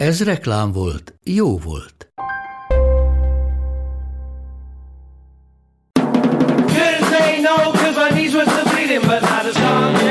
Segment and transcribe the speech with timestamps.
[0.00, 2.08] Ez reklám volt, jó volt.
[6.66, 10.09] Couldn't say no, cause my knees were still bleeding, but now the song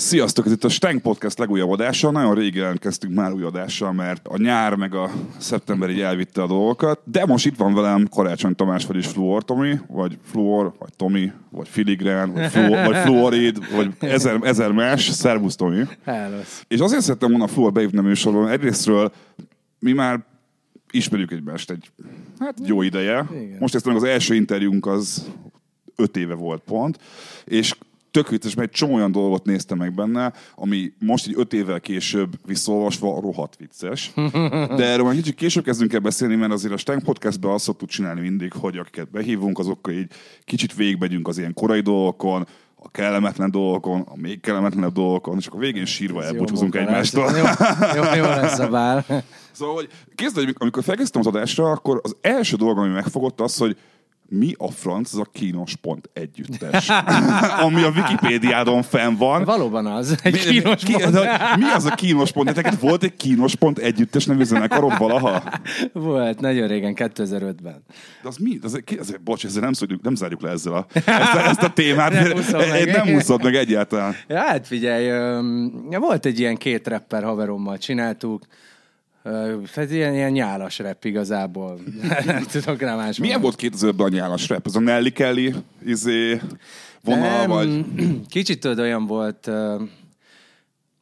[0.00, 2.10] Sziasztok, ez itt a Stank Podcast legújabb adása.
[2.10, 6.46] Nagyon régen jelentkeztünk már új adással, mert a nyár meg a szeptember így elvitte a
[6.46, 7.00] dolgokat.
[7.04, 11.68] De most itt van velem Karácsony Tamás, vagyis Fluor Tomi, vagy Fluor, vagy Tomi, vagy
[11.68, 15.08] Filigrán, vagy, Fluor, vagy Fluorid, vagy ezer, ezer más.
[15.08, 15.82] Szervusz Tomi.
[16.04, 16.64] Hellosz.
[16.68, 19.12] És azért szerettem volna Fluor beívni a műsorban, egyrésztről
[19.78, 20.24] mi már
[20.90, 21.90] ismerjük egymást egy
[22.38, 23.26] hát, jó ideje.
[23.32, 23.56] Igen.
[23.60, 25.30] Most ezt az első interjúnk az
[25.96, 26.98] öt éve volt pont,
[27.44, 27.74] és
[28.18, 31.80] tök vicces, mert egy csomó olyan dolgot néztem meg benne, ami most így öt évvel
[31.80, 34.12] később visszaolvasva rohadt vicces.
[34.76, 37.88] De erről már kicsit később kezdünk el beszélni, mert azért a Stank Podcastben azt szoktuk
[37.88, 40.10] csinálni mindig, hogy akiket behívunk, azokkal így
[40.44, 42.46] kicsit végigmegyünk az ilyen korai dolgokon,
[42.80, 47.30] a kellemetlen dolgokon, a még kellemetlenebb dolgokon, és akkor végén sírva elbúcsúzunk egymástól.
[47.36, 47.44] Jó,
[47.94, 49.04] jó, jó lesz a bál.
[49.52, 49.88] Szóval, hogy
[50.34, 53.76] hogy amikor felkezdtem az adásra, akkor az első dolog, ami megfogott az, hogy
[54.30, 56.88] mi a franc az a kínos pont együttes,
[57.66, 59.44] ami a Wikipédiádon fenn van.
[59.44, 60.18] Valóban az.
[60.22, 61.10] Egy Mi- kínos ki, pont.
[61.10, 62.54] de Mi az a kínos pont?
[62.54, 65.42] Neked volt egy kínos pont együttes nevű zenekarod valaha?
[65.92, 67.84] Volt, nagyon régen, 2005-ben.
[68.22, 68.58] De az mi?
[68.62, 71.72] Az, az, bocs, ezzel nem, szóljuk, nem zárjuk le ezzel a, ezt, a, ezt a
[71.72, 72.12] témát.
[72.12, 72.86] Nem úszom meg.
[72.90, 74.14] nem úszod meg egyáltalán.
[74.28, 75.10] Ja, hát figyelj,
[75.98, 78.42] volt egy ilyen két rapper haverommal csináltuk,
[79.74, 81.80] Ez ilyen, ilyen nyálas rap igazából.
[82.24, 84.66] Nem tudok rá más Milyen volt 2005-ben a nyálas rap?
[84.66, 86.40] Ez a Nelly Kelly izé,
[87.02, 87.84] vonal, Nem, vagy...
[88.28, 89.46] Kicsit tudod, olyan volt,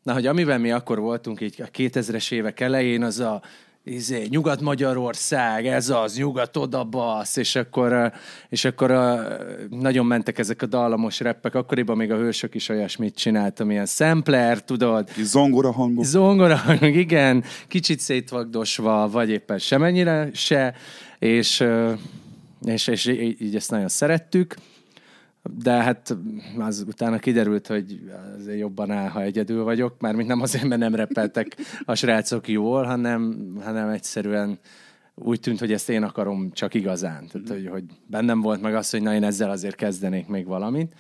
[0.03, 3.43] na, hogy amiben mi akkor voltunk, így a 2000-es évek elején, az a
[3.87, 8.13] izé, Nyugat-Magyarország, ez az, nyugat oda bassz, és akkor,
[8.49, 9.35] és akkor ö,
[9.71, 14.65] nagyon mentek ezek a dallamos reppek, akkoriban még a hősök is olyasmit csináltam, ilyen sampler,
[14.65, 16.05] tudod, zongora hangok.
[16.05, 20.75] Zongora, igen, kicsit szétvagdosva, vagy éppen semennyire se,
[21.19, 21.65] és,
[22.65, 24.55] és, és í- így ezt nagyon szerettük,
[25.55, 26.17] de hát
[26.59, 30.95] az utána kiderült, hogy azért jobban áll, ha egyedül vagyok, mármint nem azért, mert nem
[30.95, 34.59] repeltek a srácok jól, hanem, hanem egyszerűen
[35.15, 37.27] úgy tűnt, hogy ezt én akarom csak igazán.
[37.27, 40.95] Tehát, hogy, hogy bennem volt meg az, hogy na én ezzel azért kezdenék még valamit.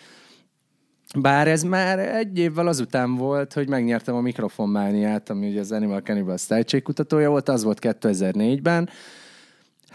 [1.19, 6.01] Bár ez már egy évvel azután volt, hogy megnyertem a mikrofonmániát, ami ugye az Animal
[6.01, 6.37] Cannibal
[6.83, 8.89] kutatója volt, az volt 2004-ben.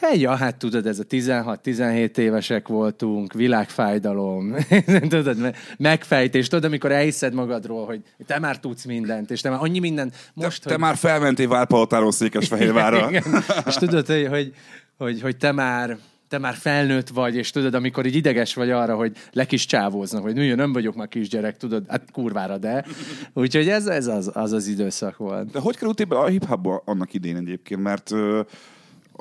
[0.01, 4.55] Hey, ja, hát tudod, ez a 16-17 évesek voltunk, világfájdalom,
[5.09, 9.59] tudod, me- megfejtés, tudod, amikor elhiszed magadról, hogy te már tudsz mindent, és te már
[9.61, 10.79] annyi mindent most, Te hogy...
[10.79, 13.09] már felmentél Válpalotáról Székesfehérvárra.
[13.09, 13.23] Igen.
[13.65, 14.53] És tudod, hogy, hogy,
[14.97, 15.97] hogy, hogy te már
[16.27, 20.21] te már felnőtt vagy, és tudod, amikor így ideges vagy arra, hogy le kis csávóznak,
[20.21, 22.85] hogy nőjön, nem vagyok már kisgyerek, tudod, hát kurvára, de.
[23.33, 25.51] Úgyhogy ez, ez az, az az időszak volt.
[25.51, 27.81] De hogy kerültél be a hip-hopba annak idén egyébként?
[27.81, 28.11] Mert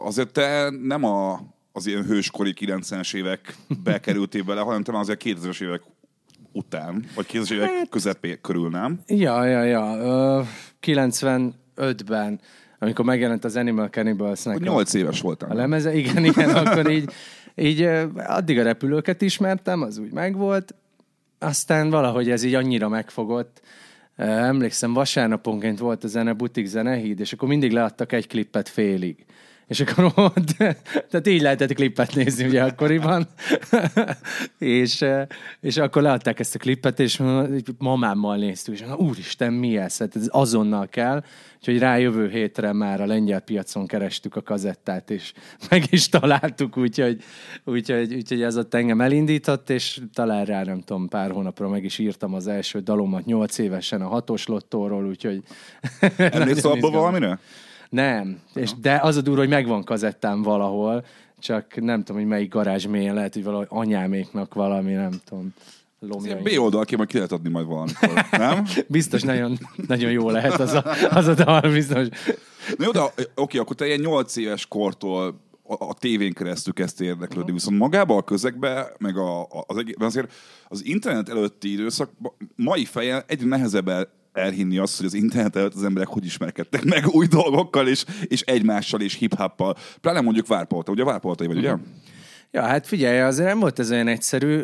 [0.01, 1.41] azért te nem a,
[1.73, 5.83] az ilyen hőskori 90-es évek bekerültél bele, hanem te már azért 2000-es évek
[6.53, 9.01] után, vagy 2000-es évek Hát- közepé körül, nem?
[9.07, 9.97] Ja, ja, ja.
[9.99, 10.41] Ö,
[10.87, 12.41] 95-ben,
[12.79, 15.51] amikor megjelent az Animal Cannibals-nek a- 8 éves voltam.
[15.51, 17.11] A lemeze, igen, igen, akkor így,
[17.55, 17.83] így
[18.17, 20.75] addig a repülőket ismertem, az úgy megvolt,
[21.39, 23.61] aztán valahogy ez így annyira megfogott.
[24.17, 29.25] Emlékszem, vasárnaponként volt a zene, butik zenehíd, és akkor mindig leadtak egy klippet félig.
[29.71, 30.57] És akkor ott,
[31.11, 33.27] tehát így lehetett klippet nézni ugye akkoriban.
[34.59, 35.05] és,
[35.61, 37.23] és akkor leadták ezt a klippet, és
[37.79, 39.99] mamámmal néztük, és mondom, úristen, mi ez?
[39.99, 41.25] Hát ez azonnal kell.
[41.57, 45.33] Úgyhogy rá jövő hétre már a lengyel piacon kerestük a kazettát, és
[45.71, 47.23] meg is találtuk, úgyhogy,
[47.65, 51.99] úgyhogy, úgyhogy ez ott engem elindított, és talán rá nem tudom, pár hónapra meg is
[51.99, 55.43] írtam az első dalomat nyolc évesen a hatos lottóról, úgyhogy...
[56.17, 57.39] Emlékszel abba valamire?
[57.91, 61.05] Nem, és, de az a durva, hogy megvan kazettám valahol,
[61.39, 65.55] csak nem tudom, hogy melyik garázs mélyen, lehet, hogy valahogy anyáméknak valami, nem tudom,
[66.01, 66.31] lomja.
[66.31, 68.65] Ilyen B oldalként majd ki lehet adni majd valamikor, nem?
[68.89, 72.09] Biztos nagyon, nagyon jó lehet az a, az a dal, biztos.
[72.77, 73.01] Na jó, de
[73.35, 77.53] oké, akkor te ilyen 8 éves kortól a, a tévén keresztül kezdte érdeklődni.
[77.53, 80.33] Viszont magába a közegbe, meg a, az azért
[80.69, 82.11] az internet előtti időszak
[82.57, 84.09] mai fejen egyre nehezebb
[84.41, 88.41] elhinni azt, hogy az internet előtt az emberek hogy ismerkedtek meg új dolgokkal, és, és
[88.41, 89.77] egymással, és hip-hoppal.
[90.01, 91.75] Pláne mondjuk Várpolta, ugye Várpoltai vagy, ugye?
[92.53, 94.63] Ja, hát figyelj, azért nem volt ez olyan egyszerű.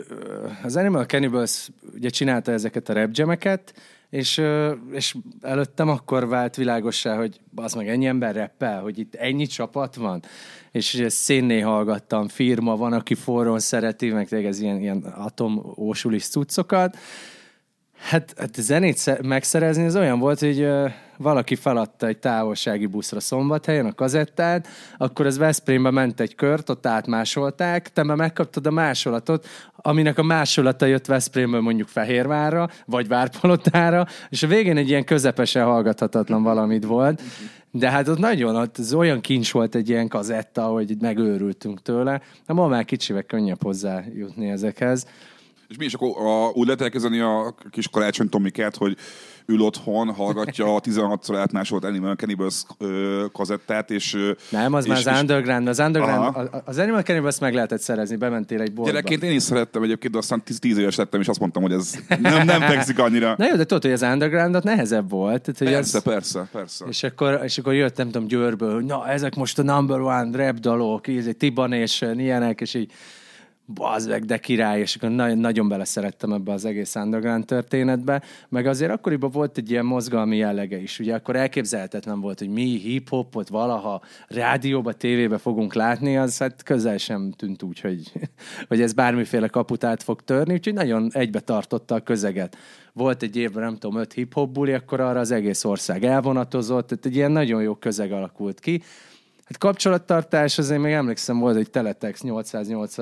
[0.62, 3.10] Az Animal Cannibals ugye csinálta ezeket a rap
[4.10, 4.42] és,
[4.92, 9.94] és előttem akkor vált világossá, hogy az meg ennyi ember reppel, hogy itt ennyi csapat
[9.94, 10.22] van,
[10.72, 15.74] és ugye szénné hallgattam, firma van, aki forrón szereti, meg tényleg ez ilyen, ilyen atom
[15.76, 16.96] ósulis cuccokat,
[17.98, 20.68] Hát, hát zenét sze- megszerezni az olyan volt, hogy
[21.18, 26.86] valaki feladta egy távolsági buszra szombathelyen a kazettát, akkor az Veszprémbe ment egy kört, ott
[26.86, 29.46] átmásolták, te már megkaptad a másolatot,
[29.76, 35.64] aminek a másolata jött Veszprémből mondjuk Fehérvárra, vagy Várpalotára, és a végén egy ilyen közepesen
[35.64, 37.22] hallgathatatlan valamit volt,
[37.70, 42.20] de hát ott nagyon, ott az olyan kincs volt egy ilyen kazetta, hogy megőrültünk tőle.
[42.46, 45.06] Na, ma már kicsivel könnyebb hozzájutni ezekhez.
[45.68, 48.96] És mi is akkor a, úgy lehet elkezdeni a kis karácsony Tomikát, hogy
[49.46, 54.14] ül otthon, hallgatja a 16-szor átmásolt Animal Cannibals ö, kazettát, és...
[54.14, 55.68] ö, Nem, az és, már az underground.
[55.68, 56.62] Az underground, Aha.
[56.64, 58.92] az Animal Cannibals meg lehetett szerezni, bementél egy boltba.
[58.92, 61.72] Gyerekként én is szerettem egyébként, de aztán 10, 10 éves lettem, és azt mondtam, hogy
[61.72, 63.34] ez nem, nem fekszik annyira.
[63.38, 65.42] Na jó, de tudod, hogy az undergroundot nehezebb volt.
[65.42, 66.84] Tehát, hogy Persze, az, persze, persze.
[66.88, 70.44] és, akkor, és akkor jött, nem tudom, Győrből, hogy na, ezek most a number one
[70.44, 72.92] rap dalok, egy Tiban és ilyenek, és így
[73.66, 78.66] bazd meg, de király, és akkor nagyon, nagyon beleszerettem ebbe az egész underground történetbe, meg
[78.66, 83.48] azért akkoriban volt egy ilyen mozgalmi jellege is, ugye akkor elképzelhetetlen volt, hogy mi hip-hopot
[83.48, 88.12] valaha rádióba, tévébe fogunk látni, az hát közel sem tűnt úgy, hogy,
[88.68, 92.56] hogy ez bármiféle kaput át fog törni, úgyhogy nagyon egybe tartotta a közeget.
[92.92, 97.06] Volt egy évben, nem tudom, öt hip-hop buli, akkor arra az egész ország elvonatozott, tehát
[97.06, 98.82] egy ilyen nagyon jó közeg alakult ki.
[99.46, 102.94] Hát kapcsolattartás, azért még emlékszem, volt egy Teletext 808.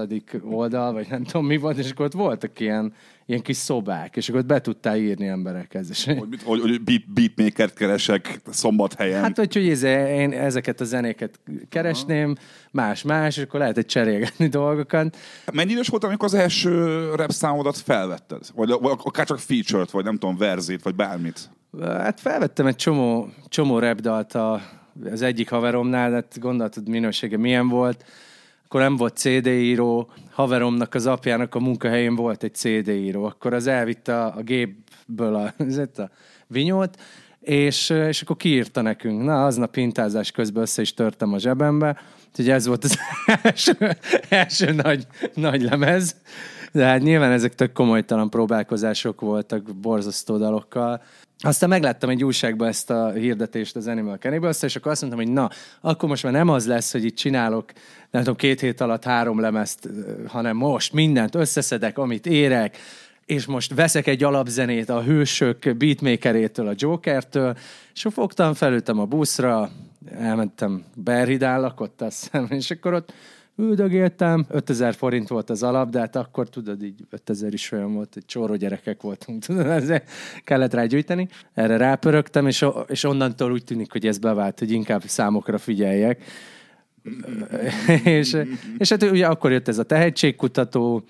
[0.42, 2.92] oldal, vagy nem tudom mi volt, és akkor ott voltak ilyen,
[3.26, 5.90] ilyen kis szobák, és akkor ott be tudtál írni emberekhez.
[5.90, 9.22] És, Hogy, mit- hogy, hogy beat, beatmakert keresek szombathelyen.
[9.22, 12.34] hát, hogy, hogy ezzel- én ezeket a zenéket keresném,
[12.70, 15.16] más-más, és akkor lehet egy cserélgetni dolgokat.
[15.52, 18.40] Mennyi idős volt, amikor az első rap számodat felvetted?
[18.54, 21.50] Vagy, vagy akár csak featured, vagy nem tudom, verzét, vagy bármit?
[21.82, 24.60] Hát felvettem egy csomó, csomó repdalt a,
[25.10, 28.04] az egyik haveromnál, hát gondoltad minősége milyen volt.
[28.64, 33.24] Akkor nem volt CD író, haveromnak az apjának a munkahelyén volt egy CD író.
[33.24, 35.54] Akkor az elvitte a, gépből a,
[36.02, 36.10] a
[36.46, 36.96] vinyót,
[37.40, 39.22] és, és akkor kiírta nekünk.
[39.22, 42.00] Na, aznap pintázás közben össze is törtem a zsebembe.
[42.28, 42.98] Úgyhogy ez volt az
[43.42, 43.96] első,
[44.28, 46.16] első nagy, nagy lemez.
[46.72, 51.02] De hát nyilván ezek tök komolytalan próbálkozások voltak, borzasztó dalokkal.
[51.44, 55.32] Aztán megláttam egy újságban ezt a hirdetést az Animal cannibals és akkor azt mondtam, hogy
[55.32, 55.50] na,
[55.80, 57.72] akkor most már nem az lesz, hogy itt csinálok,
[58.10, 59.88] nem tudom, két hét alatt három lemezt,
[60.26, 62.76] hanem most mindent összeszedek, amit érek,
[63.26, 67.56] és most veszek egy alapzenét a hősök beatmakerétől, a Jokertől,
[67.94, 69.70] és akkor fogtam, felültem a buszra,
[70.18, 73.12] elmentem Berhidán lakott, azt hiszem, és akkor ott
[73.56, 78.16] üldögéltem, 5000 forint volt az alap, de hát akkor tudod, így 5000 is olyan volt,
[78.16, 80.10] egy csóró gyerekek voltunk, tudod, ezért
[80.44, 81.28] kellett rá gyűjteni.
[81.54, 86.22] Erre rápörögtem, és, és onnantól úgy tűnik, hogy ez bevált, hogy inkább számokra figyeljek.
[88.04, 88.36] és,
[88.78, 91.04] és hát ugye akkor jött ez a tehetségkutató,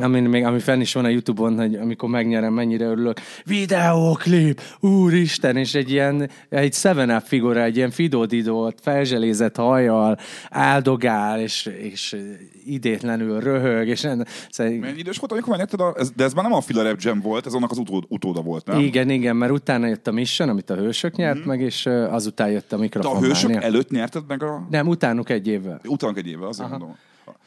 [0.00, 3.20] ami, még, ami fenn is van a Youtube-on, hogy amikor megnyerem, mennyire örülök.
[3.44, 10.18] Videóklip, úristen, és egy ilyen, egy Seven Up figura, egy ilyen Fido Dido, felzselézett hajjal,
[10.50, 12.16] áldogál, és, és
[12.64, 15.94] idétlenül röhög, és en- szóval, Mennyi idős volt, amikor megnyerted a...
[15.98, 18.40] Ez, de ez már nem a Fila Rap Jam volt, ez annak az utód, utóda
[18.42, 18.80] volt, nem?
[18.80, 22.64] igen, igen, mert utána jött a Mission, amit a hősök nyert meg, és azután jött
[22.64, 23.22] a De a mikrofon.
[23.22, 24.66] hősök előtt nyerted meg a...
[24.70, 25.80] Nem, utánuk egy évvel.
[25.86, 26.96] Utána egy évvel, azért mondom.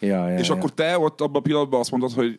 [0.05, 0.55] Ja, ja, És ja.
[0.55, 2.37] akkor te ott abban a pillanatban azt mondod, hogy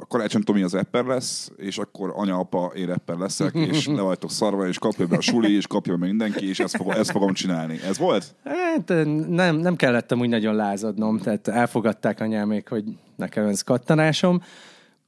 [0.00, 4.00] a Karácsony Tomi az rapper lesz, és akkor anya, apa, én rapper leszek, és le
[4.00, 7.10] vagytok szarva, és kapja be a suli, és kapja be mindenki, és ezt fogom, ezt
[7.10, 7.80] fogom csinálni.
[7.88, 8.34] Ez volt?
[8.44, 8.88] Hát
[9.28, 12.84] nem, nem kellettem úgy nagyon lázadnom, tehát elfogadták anyámék, hogy
[13.16, 14.42] nekem ez kattanásom,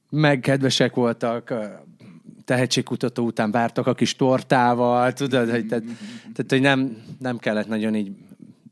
[0.09, 1.53] meg kedvesek voltak,
[2.45, 5.83] tehetségkutató után vártak a kis tortával, tudod, hogy, tehát,
[6.33, 8.11] tehát, hogy nem, nem kellett nagyon így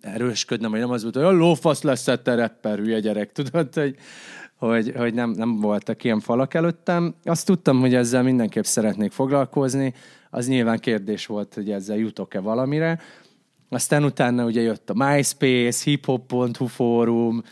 [0.02, 3.96] erősködnem, hogy nem az volt, hogy a lófasz lesz te rapper, hülye gyerek, tudod, hogy,
[4.56, 7.16] hogy, hogy nem, nem voltak ilyen falak előttem.
[7.24, 9.94] Azt tudtam, hogy ezzel mindenképp szeretnék foglalkozni,
[10.30, 13.00] az nyilván kérdés volt, hogy ezzel jutok-e valamire.
[13.70, 17.44] Aztán utána ugye jött a MySpace, hiphop.hu fórum,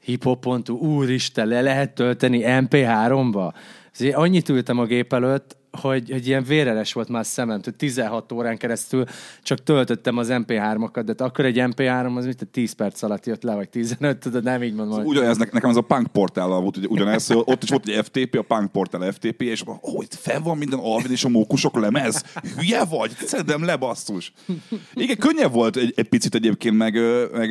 [0.00, 3.54] hiphop.hu, úristen, le lehet tölteni MP3-ba.
[3.92, 7.74] Azért annyit ültem a gép előtt, hogy, hogy ilyen véreles volt már a szemem, hogy
[7.74, 9.04] 16 órán keresztül
[9.42, 13.54] csak töltöttem az MP3-akat, de akkor egy MP3 az mit 10 perc alatt jött le,
[13.54, 14.96] vagy 15, tudod, nem így mondom.
[14.96, 18.34] hogy- Ugyanez, ne- nekem ez a punk portállal volt, ugyanez, ott is volt egy FTP,
[18.38, 21.80] a punk portál FTP, és ó, oh, itt fel van minden Alvin és a mókusok
[21.80, 22.24] lemez.
[22.56, 23.10] Hülye vagy?
[23.10, 24.32] Szerintem lebasszus.
[24.94, 26.98] Igen, könnyebb volt egy, egy picit egyébként, meg,
[27.32, 27.50] meg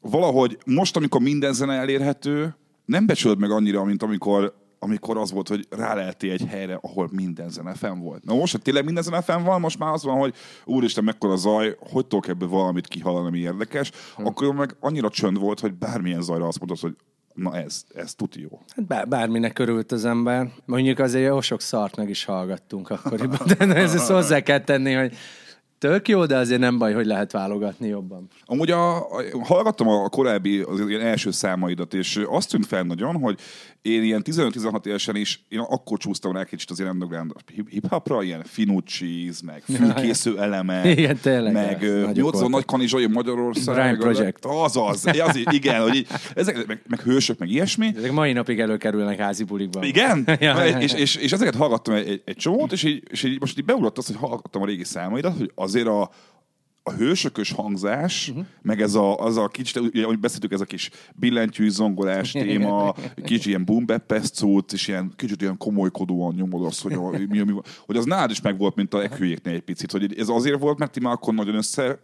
[0.00, 5.48] valahogy most, amikor minden zene elérhető, nem becsülöd meg annyira, mint amikor amikor az volt,
[5.48, 8.24] hogy ráleltél egy helyre, ahol minden zene fenn volt.
[8.24, 11.36] Na most, hogy tényleg minden zene fenn van, most már az van, hogy úristen, mekkora
[11.36, 16.22] zaj, hogy tudok ebből valamit kihallani, ami érdekes, akkor meg annyira csönd volt, hogy bármilyen
[16.22, 16.96] zajra azt mondod, hogy
[17.34, 18.60] na ez, ez tuti jó.
[18.76, 20.50] Hát bár, bárminek örült az ember.
[20.64, 24.92] Mondjuk azért jó sok szart meg is hallgattunk akkoriban, de ez ezt hozzá kell tenni,
[24.92, 25.16] hogy
[25.78, 28.28] tök jó, de azért nem baj, hogy lehet válogatni jobban.
[28.44, 33.16] Amúgy a, a, hallgattam a korábbi, az ilyen első számaidat, és azt tűnt fel nagyon,
[33.20, 33.38] hogy
[33.82, 38.22] én ilyen 15-16 évesen is, én akkor csúsztam rá kicsit az ilyen underground hip- hip-hopra,
[38.22, 42.48] ilyen finucsis, meg fülkésző elemek, Igen, tényleg, meg az voltak.
[42.48, 43.74] nagy kanizsai Magyarország.
[43.74, 44.44] Brian Project.
[44.44, 47.92] Azaz, az, igen, hogy így, ezek, meg, meg, hősök, meg ilyesmi.
[47.96, 49.82] Ezek mai napig előkerülnek házi bulikban.
[49.82, 50.26] Igen?
[50.40, 53.58] Ja, és, és, és, ezeket hallgattam egy, egy, egy csomót, és így, és így most
[53.58, 56.10] így beugrott az, hogy hallgattam a régi számaidat, hogy azért a,
[56.88, 58.44] a hősökös hangzás, uh-huh.
[58.62, 62.94] meg ez a, az a kicsit, ugye, ahogy beszéltük, ez a kis billentyű zongolás téma,
[63.24, 63.84] kicsit ilyen boom
[64.32, 67.52] cucc, és ilyen kicsit ilyen komolykodóan nyomod azt, hogy, a, mi, mi,
[67.86, 70.92] hogy az nálad is megvolt, mint a ekülyéknél egy picit, hogy ez azért volt, mert
[70.92, 71.98] ti már akkor nagyon össze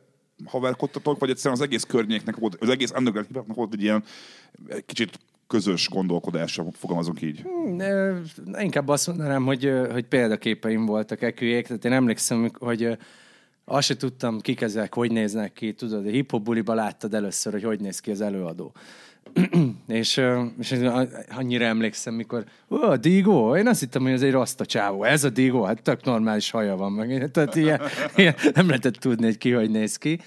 [0.45, 4.05] haverkodtatok, vagy egyszerűen az egész környéknek volt, az egész underground hip-hopnak volt egy ilyen
[4.69, 7.45] egy kicsit közös gondolkodása, fogalmazunk így.
[7.79, 8.17] Ö,
[8.59, 11.67] Inkább azt mondanám, hogy, hogy példaképeim voltak ekülyék.
[11.67, 12.99] Tehát én emlékszem, hogy
[13.65, 15.73] azt se tudtam, kik ezek, hogy néznek ki.
[15.73, 18.73] Tudod, a hip-hop buliba láttad először, hogy hogy néz ki az előadó.
[19.89, 20.21] és,
[20.59, 20.75] és
[21.29, 25.05] annyira emlékszem, mikor, ó, a Digo, én azt hittem, hogy ez egy rasta csávó.
[25.05, 27.31] Ez a Digo, hát tök normális haja van meg.
[27.31, 27.81] Tehát ilyen,
[28.17, 30.21] ilyen, nem lehetett tudni, hogy ki hogy néz ki.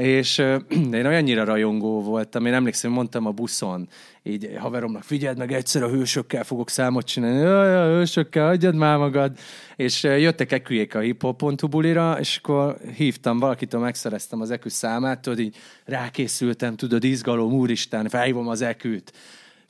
[0.00, 3.88] És de én olyannyira rajongó voltam, én emlékszem, mondtam a buszon,
[4.22, 8.98] így haveromnak, figyeld meg, egyszer a hősökkel fogok számot csinálni, jaj, a hősökkel, adjad már
[8.98, 9.38] magad.
[9.76, 15.20] És ö, jöttek eküjék a hiphop.hu bulira, és akkor hívtam valakitől, megszereztem az ekü számát,
[15.20, 19.12] tudod, így rákészültem, tudod, izgalom, úristen, felhívom az eküt.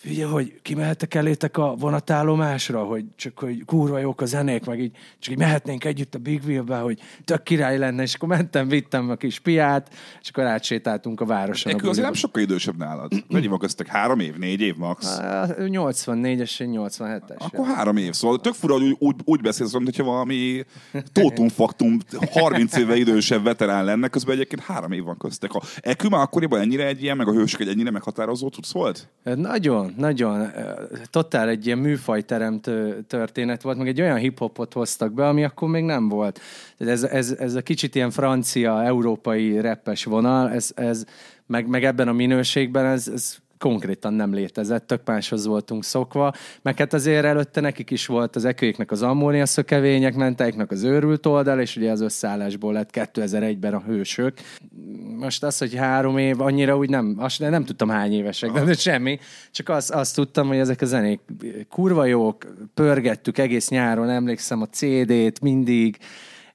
[0.02, 4.96] Figyelj, hogy kimehettek elétek a vonatállomásra, hogy csak hogy kurva jók a zenék, meg így,
[5.18, 9.10] csak így mehetnénk együtt a Big Wheel-be, hogy tök király lenne, és akkor mentem, vittem
[9.10, 11.72] a kis piát, és akkor átsétáltunk a városon.
[11.72, 13.12] Ekkor azért nem sokkal idősebb nálad.
[13.28, 13.86] Mennyi van köztek?
[13.86, 15.06] Három év, négy év max?
[15.06, 17.36] Á, ő 84-es, én 87-es.
[17.38, 18.12] Akkor három év.
[18.12, 20.64] Szóval tök fura, hogy úgy, úgy, beszélsz, mint hogyha valami
[21.12, 21.98] tótumfaktum
[22.30, 25.52] 30 éve idősebb veterán lenne, közben egyébként három év van köztek.
[25.52, 29.08] A Ekü már akkoriban ennyire egy ilyen, meg a hősök egy ennyire meghatározó tudsz volt?
[29.22, 30.40] Nagyon, nagyon.
[30.40, 30.72] ö,
[31.10, 35.84] Totál egy ilyen műfajteremtő történet volt, meg egy olyan hip-hopot hoztak be, ami akkor még
[35.84, 36.40] nem volt.
[36.78, 41.04] Ez, ez, ez a kicsit ilyen francia, európai reppes vonal, ez, ez
[41.46, 46.32] meg, meg ebben a minőségben ez, ez konkrétan nem létezett, tök máshoz voltunk szokva,
[46.62, 51.26] meg hát azért előtte nekik is volt az ekőiknek az ammónia szökevények, menteiknek az őrült
[51.26, 54.38] oldal, és ugye az összeállásból lett 2001-ben a hősök.
[55.20, 59.18] Most az, hogy három év, annyira úgy nem, azt nem tudtam hány évesek, de semmi,
[59.50, 61.20] csak azt, azt tudtam, hogy ezek a zenék
[61.68, 65.98] kurva jók, pörgettük egész nyáron, emlékszem a CD-t mindig,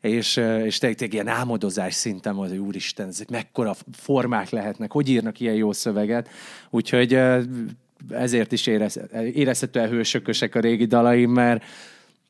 [0.02, 5.10] és, ö, és tényleg, ilyen álmodozás szinten volt, hogy úristen, ezek mekkora formák lehetnek, hogy
[5.10, 6.30] írnak ilyen jó szöveget.
[6.70, 7.42] Úgyhogy ö,
[8.10, 9.00] ezért is érez,
[9.34, 11.64] érezhetően hősökösek a régi dalaim, mert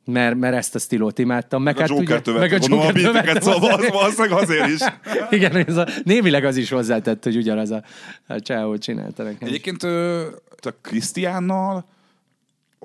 [0.05, 1.63] mert, mert ezt a stílót imádtam.
[1.63, 4.67] Meg, Meg a Joker hát meg a a Joker beateket, tövet- szóval az- valószínűleg azért
[4.69, 4.79] is.
[5.37, 7.83] Igen, ez a, némileg az is hozzátett, hogy ugyanaz a,
[8.27, 9.47] a csávó csinálta nekem.
[9.47, 10.25] Egyébként ö,
[10.59, 11.85] te Krisztiánnal,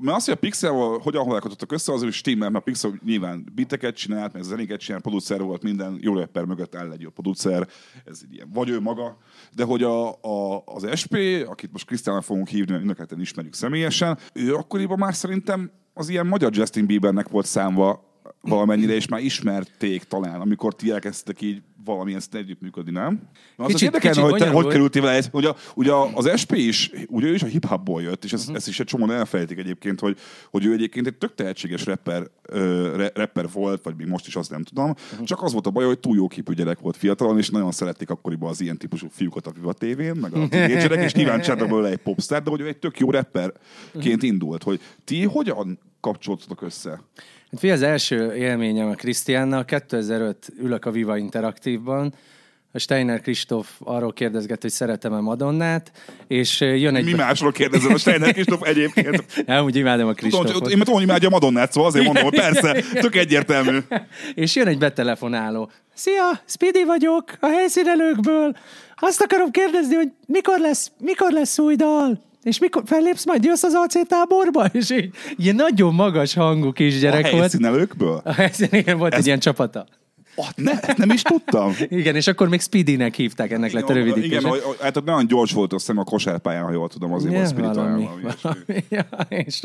[0.02, 0.72] mert azt, hogy a Pixel
[1.02, 5.02] hogyan halálkodottak össze, az is stimmel, mert a Pixel nyilván biteket csinált, meg zenéket csinált,
[5.02, 7.68] producer volt, minden jó rapper mögött áll egy jó producer,
[8.04, 9.18] ez egy ilyen, vagy ő maga,
[9.54, 11.14] de hogy a, a, az SP,
[11.48, 16.50] akit most Krisztiánnal fogunk hívni, mert ismerjük személyesen, ő akkoriban már szerintem az ilyen magyar
[16.54, 18.08] Justin Biebernek volt számva
[18.40, 23.20] valamennyire, és már ismerték talán, amikor ti elkezdtek így valamilyen együttműködni, nem?
[23.56, 25.22] Az Kicsit- kicsit, érdekelne, hogy te hogy kerültél vele.
[25.32, 28.56] Ugye, ugye az SP is, ugye ő is a hip-hopból jött, és ezt, uh-huh.
[28.56, 30.18] ezt is egy csomóan elfelejtik egyébként, hogy,
[30.50, 34.50] hogy ő egyébként egy tök tehetséges rapper, ö, rapper volt, vagy még most is azt
[34.50, 35.26] nem tudom, uh-huh.
[35.26, 38.10] csak az volt a baj, hogy túl jó képű gyerek volt fiatalon, és nagyon szerették
[38.10, 41.88] akkoriban az ilyen típusú fiúkat a Viva tévén, meg a teenagerek, és nyilván csináltak belőle
[41.88, 46.90] egy popstar, de hogy ő egy tök jó rapperként indult, hogy ti hogyan kapcsolódtatok össze?
[47.50, 52.14] Hát figyelj, az első élményem a Krisztiánnal, 2005 ülök a Viva Interaktívban,
[52.72, 55.92] a Steiner Kristóf arról kérdezget, hogy szeretem-e Madonnát,
[56.26, 57.04] és jön egy...
[57.04, 59.24] Mi másról kérdezem a Steiner Kristóf egyébként?
[59.46, 60.70] Amúgy imádom a Tudom, Kristófot.
[60.70, 63.78] én tudom, hogy imádja a Madonnát, szóval azért mondom, hogy persze, tök egyértelmű.
[64.34, 65.70] És jön egy betelefonáló.
[65.94, 68.56] Szia, Speedy vagyok, a helyszínelőkből.
[68.96, 72.29] Azt akarom kérdezni, hogy mikor lesz, mikor lesz új dal?
[72.42, 74.64] És mikor fellépsz majd, jössz az AC táborba?
[74.72, 77.40] És így, ilyen nagyon magas hangú kisgyerek A volt.
[77.40, 78.20] helyszínelőkből?
[78.24, 79.86] A helyszín, igen, volt egy ilyen csapata.
[80.34, 81.74] Oh, ne, nem is tudtam.
[81.88, 84.26] Igen, és akkor még Speedy-nek hívták, ennek lett a rövidítése.
[84.26, 87.34] Igen, hogy- hát ott nagyon gyors volt azt hiszem a kosárpályán, ha jól tudom, azért
[87.34, 88.20] volt Spirit valami, valami.
[88.22, 88.40] ilyesmi.
[88.42, 88.84] valami.
[88.88, 89.60] Ja, és,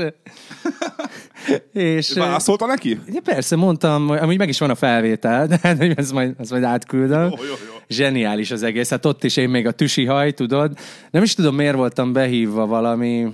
[1.98, 3.00] és, Válaszolta neki?
[3.14, 6.52] Ja, persze, mondtam, amúgy meg is van a felvétel, de hát, hogy ezt majd, ezt
[6.52, 7.22] majd átküldöm.
[7.22, 7.74] Jó, jó, jó.
[7.88, 8.90] Zseniális az egész.
[8.90, 10.78] Hát ott is én még a tüsi haj, tudod.
[11.12, 13.28] Nem is tudom, miért voltam behívva valami...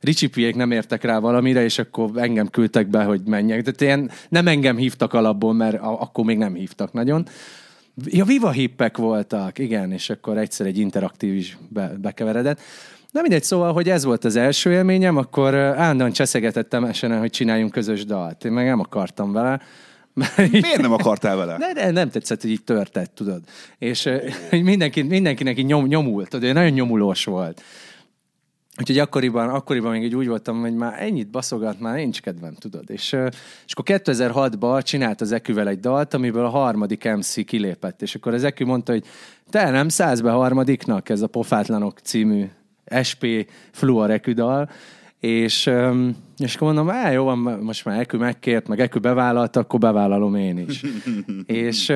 [0.00, 3.62] Ricsipiék nem értek rá valamire, és akkor engem küldtek be, hogy menjek.
[3.62, 7.26] Tehát ilyen, nem engem hívtak alapból, mert a- akkor még nem hívtak nagyon.
[8.04, 12.60] Ja, Viva hippek voltak, igen, és akkor egyszer egy interaktív is be, bekeveredett.
[13.10, 17.30] Na mindegy, szóval, hogy ez volt az első élményem, akkor ö, állandóan cseszegetettem esenen, hogy
[17.30, 18.44] csináljunk közös dalt.
[18.44, 19.60] Én meg nem akartam vele.
[20.14, 21.56] Mert Miért nem akartál vele?
[21.58, 23.40] ne, de nem tetszett, hogy így törtett, tudod.
[23.78, 24.08] És
[24.50, 27.62] hogy mindenki, mindenkinek így nyom, nyomult, tudod, nagyon nyomulós volt.
[28.78, 32.90] Úgyhogy akkoriban, akkoriban még így úgy voltam, hogy már ennyit baszogat, már nincs kedvem, tudod.
[32.90, 33.12] És,
[33.66, 38.02] és akkor 2006-ban csinált az Eküvel egy dalt, amiből a harmadik MC kilépett.
[38.02, 39.04] És akkor az Ekü mondta, hogy
[39.50, 42.44] te nem szállsz be harmadiknak, ez a Pofátlanok című
[43.08, 43.24] SP
[43.72, 44.70] Fluor Ekü dal.
[45.20, 45.70] És,
[46.36, 50.34] és akkor mondom, á, jó van, most már Ekü megkért, meg Ekü bevállalta, akkor bevállalom
[50.34, 50.82] én is.
[51.46, 51.92] és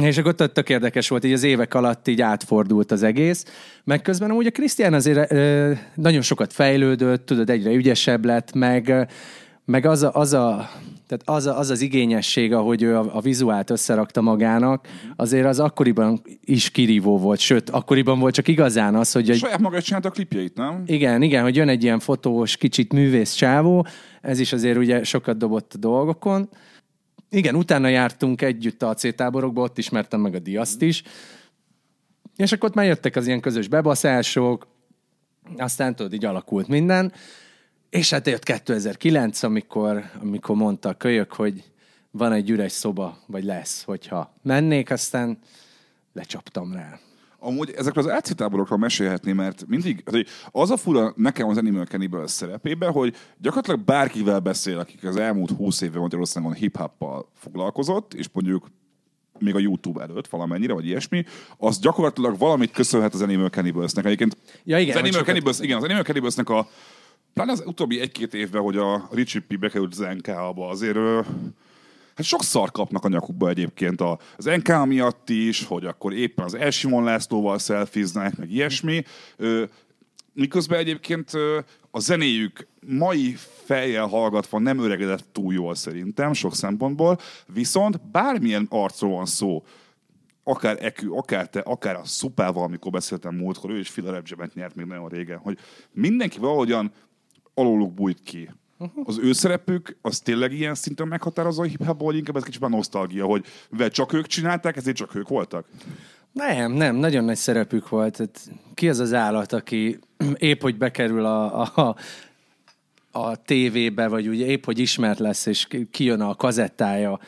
[0.00, 3.44] és akkor tök, tök érdekes volt, így az évek alatt így átfordult az egész.
[3.84, 9.08] Meg közben amúgy a Krisztián azért ö, nagyon sokat fejlődött, tudod, egyre ügyesebb lett, meg,
[9.64, 10.70] meg az, a, az, a,
[11.06, 15.58] tehát az, a, az az igényesség, ahogy ő a, a vizuált összerakta magának, azért az
[15.58, 19.30] akkoriban is kirívó volt, sőt, akkoriban volt csak igazán az, hogy...
[19.30, 20.82] egy- Saját maga csinálta a klipjeit, nem?
[20.86, 23.86] igen, igen, hogy jön egy ilyen fotós, kicsit művész csávó,
[24.20, 26.48] ez is azért ugye sokat dobott a dolgokon.
[27.30, 31.02] Igen, utána jártunk együtt a AC táborokba, ott ismertem meg a Diaszt is,
[32.36, 34.66] és akkor ott már jöttek az ilyen közös bebaszások,
[35.56, 37.12] aztán tudod, így alakult minden,
[37.90, 41.64] és hát jött 2009, amikor, amikor mondta a kölyök, hogy
[42.10, 45.38] van egy üres szoba, vagy lesz, hogyha mennék, aztán
[46.12, 46.98] lecsaptam rá.
[47.42, 50.04] Amúgy ezekről az AC táborokról mesélhetni, mert mindig,
[50.50, 55.50] az a fura nekem az Animal Cannibal szerepében, hogy gyakorlatilag bárkivel beszél, akik az elmúlt
[55.50, 58.70] 20 évben Magyarországon hip-hoppal foglalkozott, és mondjuk
[59.38, 61.24] még a YouTube előtt valamennyire, vagy ilyesmi,
[61.56, 64.04] az gyakorlatilag valamit köszönhet az Animal Cannibals-nek.
[64.04, 66.68] Egyébként Ja, igen, az Animal Cannibals, igen, az Animal Cannibals-nek a
[67.32, 70.98] pláne az utóbbi egy-két évben, hogy a Richie P bekerült az NK-ba, azért
[72.20, 74.00] Hát sok szar kapnak a nyakukba egyébként
[74.36, 79.02] az NK miatt is, hogy akkor éppen az El Simon Lászlóval szelfiznek, meg ilyesmi.
[80.32, 81.30] Miközben egyébként
[81.90, 89.10] a zenéjük mai fejjel hallgatva nem öregedett túl jól szerintem, sok szempontból, viszont bármilyen arcról
[89.10, 89.64] van szó,
[90.44, 94.22] akár Ekü, akár te, akár a Szupával, amikor beszéltem múltkor, ő is Fila
[94.54, 95.58] nyert még nagyon régen, hogy
[95.92, 96.92] mindenki valahogyan
[97.54, 98.50] alóluk bújt ki.
[99.04, 102.70] Az ő szerepük, az tényleg ilyen szinten meghatározó a hip vagy inkább ez kicsit már
[102.70, 105.66] nosztalgia, hogy mivel csak ők csinálták, ezért csak ők voltak?
[106.32, 108.16] Nem, nem, nagyon nagy szerepük volt.
[108.16, 109.98] Tehát ki az az állat, aki
[110.34, 111.96] épp, hogy bekerül a, a,
[113.10, 117.20] a tévébe, vagy ugye épp, hogy ismert lesz, és ki- kijön a kazettája,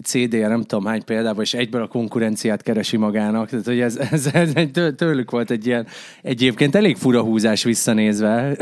[0.00, 3.48] CD-je, nem tudom hány példával, és egyből a konkurenciát keresi magának.
[3.48, 4.52] Tehát, hogy ez, ez, ez
[4.96, 5.86] tőlük volt egy ilyen
[6.22, 8.56] egyébként elég fura húzás visszanézve.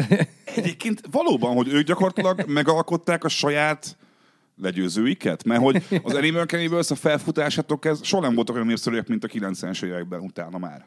[0.44, 3.96] Egyébként valóban, hogy ők gyakorlatilag megalkották a saját
[4.62, 5.44] legyőzőiket?
[5.44, 9.28] Mert hogy az Animal Cannibals a felfutásától kezd, soha nem voltak olyan népszerűek, mint a
[9.28, 10.86] 90-es években utána már.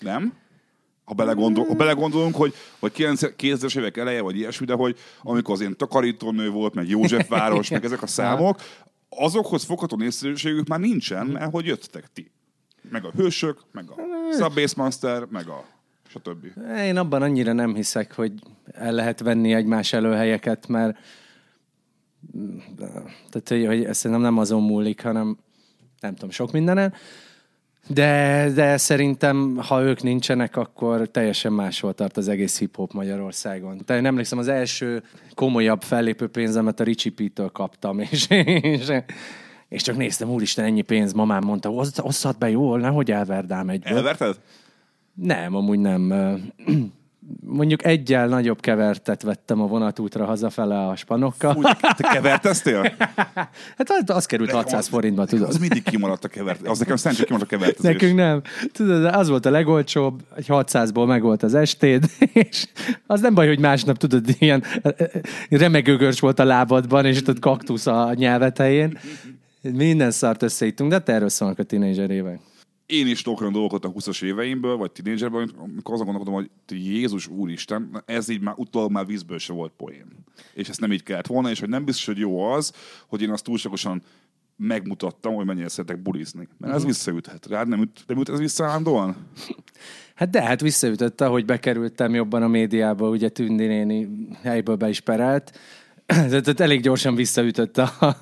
[0.00, 0.32] Nem?
[1.04, 5.60] Ha, belegondol, ha belegondolunk, hogy, hogy 2000-es évek eleje, vagy ilyesmi, de hogy amikor az
[5.60, 8.60] ilyen takarítónő volt, meg Józsefváros, meg ezek a számok,
[9.08, 12.30] azokhoz fogható népszerűségük már nincsen, mert hogy jöttek ti.
[12.90, 13.94] Meg a hősök, meg a
[14.32, 15.64] Subbase Master, meg a
[16.08, 16.46] stb.
[16.78, 18.32] Én abban annyira nem hiszek, hogy
[18.64, 20.98] el lehet venni egymás előhelyeket, mert
[23.30, 25.38] tehát, hogy, hogy ez szerintem nem azon múlik, hanem
[26.00, 26.94] nem tudom, sok mindenen.
[27.88, 33.78] De, de szerintem, ha ők nincsenek, akkor teljesen máshol tart az egész hip-hop Magyarországon.
[33.84, 35.02] Tehát én emlékszem, az első
[35.34, 38.90] komolyabb fellépő pénzemet a Richie P-től kaptam, és, és,
[39.68, 43.96] és csak néztem, úristen, ennyi pénz, mamám mondta, "Osz- osszad be jól, nehogy elverdám egyből.
[43.96, 44.40] Elverted?
[45.14, 46.12] Nem, amúgy nem.
[47.40, 51.56] Mondjuk egyel nagyobb kevertet vettem a vonatútra hazafele a spanokkal.
[51.56, 52.82] Úgy, te keverteztél?
[53.78, 55.48] hát az, az került 600 forintba, tudod.
[55.48, 56.68] Az mindig kimaradt a kevert.
[56.68, 57.92] Az nekem szerencsére kimaradt a kevertezés.
[57.92, 58.42] Nekünk nem.
[58.72, 62.66] Tudod, az volt a legolcsóbb, egy 600-ból meg volt az estéd, és
[63.06, 65.08] az nem baj, hogy másnap, tudod, ilyen eh, eh,
[65.50, 68.98] remegőgörcs volt a lábadban, és tudod, kaktusz a nyelvet helyén.
[69.60, 72.40] Minden szart összeittunk, de hát erről szólnak a tínézser évek.
[72.88, 78.28] Én is dolgokat a 20-as éveimből, vagy tínédzserben, amikor azon gondolkodom, hogy Jézus úristen, ez
[78.28, 80.06] így már utólag már vízből se volt poén.
[80.54, 82.72] És ezt nem így kellett volna, és hogy nem biztos, hogy jó az,
[83.06, 84.02] hogy én azt túlságosan
[84.56, 86.48] megmutattam, hogy mennyire szeretek bulizni.
[86.58, 87.46] Mert ez visszaüthet.
[87.46, 89.16] Rád nem üt, nem üt ez vissza állandóan?
[90.14, 94.08] Hát de, hát visszaütötte, hogy bekerültem jobban a médiába, ugye Tündi néni
[94.42, 95.58] helyből be is perelt.
[96.08, 98.16] Tehát elég gyorsan visszaütötte a...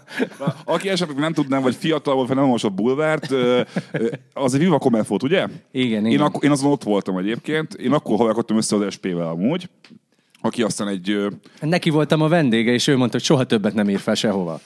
[0.64, 3.34] Aki esetleg nem tudnám, vagy fiatal volt, vagy nem olvasott bulvárt,
[4.32, 5.46] az egy Viva Cometh volt, ugye?
[5.72, 6.24] Igen, Én, igen.
[6.24, 7.74] akkor, én azon ott voltam egyébként.
[7.74, 9.68] Én akkor haverkodtam össze az SP-vel amúgy,
[10.40, 11.26] aki aztán egy...
[11.60, 14.60] Neki voltam a vendége, és ő mondta, hogy soha többet nem ír fel sehova.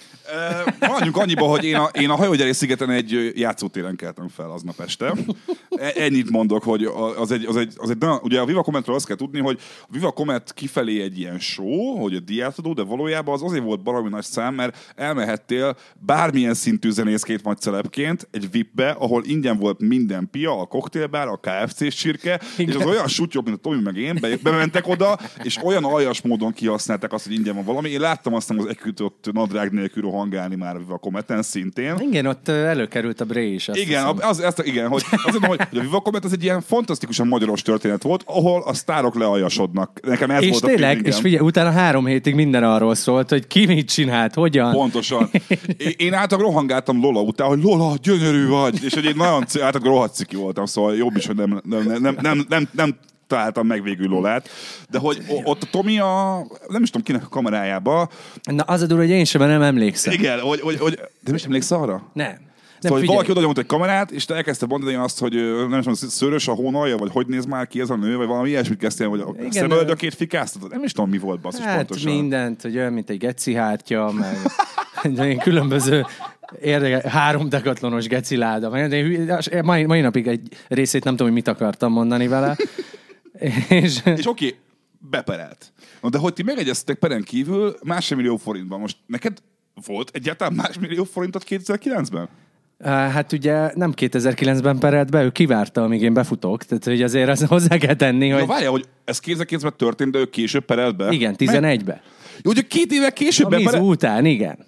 [0.80, 5.12] Maradjunk annyiba, hogy én a, én a hajógyári szigeten egy játszótéren keltem fel aznap este.
[5.70, 6.84] E- Ennyit mondok, hogy
[7.16, 9.86] az egy, az egy, az egy ugye a Viva Cometről azt kell tudni, hogy a
[9.90, 14.08] Viva Comet kifelé egy ilyen show, hogy a diátadó, de valójában az azért volt baromi
[14.08, 20.28] nagy szám, mert elmehettél bármilyen szintű zenészként vagy celebként egy VIP-be, ahol ingyen volt minden
[20.30, 24.18] pia, a koktélbár, a KFC-s csirke, és az olyan sutyok, mint a Tomi meg én,
[24.20, 27.88] be- bementek oda, és olyan aljas módon kihasználták azt, hogy ingyen van valami.
[27.88, 31.94] Én láttam aztán az ekütött nadrág nélkül rohangálni már a Viva Cometen szintén.
[31.98, 33.68] Igen, ott előkerült a Bré is.
[33.68, 34.16] Azt Igen, hiszem.
[34.20, 37.26] a- az, ezt, igen, hogy, azt mondom, hogy, a Viva Comet az egy ilyen fantasztikusan
[37.26, 40.00] magyaros történet volt, ahol a sztárok lealjasodnak.
[40.02, 41.12] Nekem ez és volt a tényleg, feelingem.
[41.12, 44.72] és figyelj, utána három hétig minden arról szólt, hogy ki mit csinált, hogyan.
[44.72, 45.30] Pontosan.
[45.96, 50.14] Én- általában rohangáltam Lola után, hogy Lola, gyönyörű vagy, és hogy én nagyon általában rohadt
[50.14, 52.96] ciki voltam, szóval jobb is, hogy nem, nem, nem, nem, nem, nem, nem
[53.30, 54.48] találtam meg végül Lolát,
[54.90, 58.08] de hogy ott a Tomi a, nem is tudom kinek a kamerájába,
[58.50, 60.12] Na az a durva, hogy én sem nem emlékszem.
[60.12, 62.10] igen, hogy, hogy, hogy de most emlékszel arra?
[62.12, 62.26] Nem.
[62.26, 65.32] Nem, Szóval, hogy valaki oda nyomott egy kamerát, és te elkezdte mondani azt, hogy
[65.68, 68.48] nem tudom, szörös a hónalja, vagy hogy néz már ki ez a nő, vagy valami
[68.48, 70.70] ilyesmit kezdtél, hogy a szemöldökét fikáztatod.
[70.70, 72.12] Nem is tudom, mi volt basszus Hát pontosan.
[72.12, 74.36] mindent, hogy olyan, mint egy geci hártya, meg
[75.16, 76.06] de ilyen különböző
[76.62, 78.70] érdeke, három dekatlonos geci láda.
[78.70, 82.56] Meg Én hülye- mai, mai napig egy részét nem tudom, hogy mit akartam mondani vele.
[83.68, 84.58] És, És oké, okay,
[85.10, 85.72] beperelt.
[86.00, 88.80] Na, de hogy ti megegyeztetek peren kívül másfél millió forintban.
[88.80, 89.38] Most neked
[89.86, 92.28] volt egyáltalán más millió forintot 2009-ben?
[92.82, 97.28] Á, Hát ugye nem 2009-ben perelt be, ő kivárta, amíg én befutok, tehát hogy azért
[97.28, 101.10] azt hozzá kell tenni, hogy várjál, hogy ez 2009-ben történt, de ő később perelt be?
[101.12, 102.02] igen, Meg- 11-be.
[102.42, 103.88] Jó, ugye két éve később A Mizu beperelt?
[103.88, 104.58] után, igen.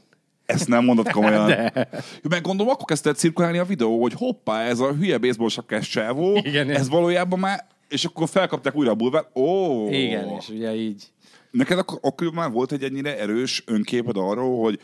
[0.46, 1.46] Ezt nem mondod komolyan.
[1.50, 1.88] De.
[2.22, 5.88] Jó, meg gondolom, akkor kezdett cirkulálni a videó, hogy hoppá, ez a hülye baseball sakkás
[5.88, 9.26] csávó, Igen, ez valójában már, és akkor felkapták újra a bulvár.
[9.34, 11.04] Ó, Igen, és ugye így.
[11.50, 14.80] Neked akkor, akkor már volt egy ennyire erős önképed arról, hogy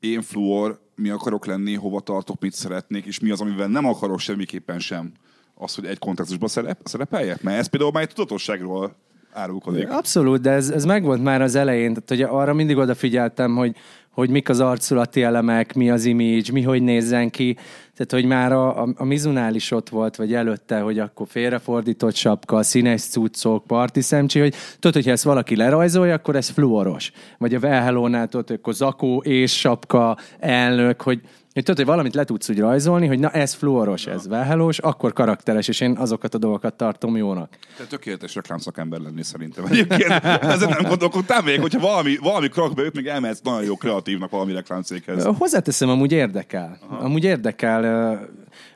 [0.00, 4.18] én fluor, mi akarok lenni, hova tartok, mit szeretnék, és mi az, amivel nem akarok
[4.18, 5.12] semmiképpen sem
[5.54, 7.42] az, hogy egy kontextusban szerep, szerepeljek?
[7.42, 8.96] Mert ez például már egy tudatosságról
[9.32, 9.90] árulkodik.
[9.90, 13.76] Abszolút, de ez, ez megvolt már az elején, tehát hogy arra mindig odafigyeltem, hogy,
[14.10, 17.56] hogy mik az arculati elemek, mi az image, mi hogy nézzen ki.
[17.96, 22.14] Tehát, hogy már a, a, a Mizunál is ott volt, vagy előtte, hogy akkor félrefordított
[22.14, 27.12] sapka, színes cuccok, parti szemcsi, hogy tudod, hogyha ezt valaki lerajzolja, akkor ez fluoros.
[27.38, 31.20] Vagy a Velhelónál tudod, akkor zakó és sapka, elnök, hogy
[31.56, 35.12] hogy tudod, hogy valamit le tudsz úgy rajzolni, hogy na ez fluoros, ez velhelós, akkor
[35.12, 37.58] karakteres, és én azokat a dolgokat tartom jónak.
[37.76, 39.64] Te tökéletes reklámszakember lenni szerintem.
[39.64, 40.10] Egyébként
[40.54, 44.52] ezen nem gondolkodtál még, hogyha valami, valami krakbe jött, még elmehetsz nagyon jó kreatívnak valami
[44.52, 45.24] reklámcéghez.
[45.24, 46.78] Hozzáteszem, amúgy érdekel.
[46.88, 47.04] Aha.
[47.04, 47.80] Amúgy érdekel,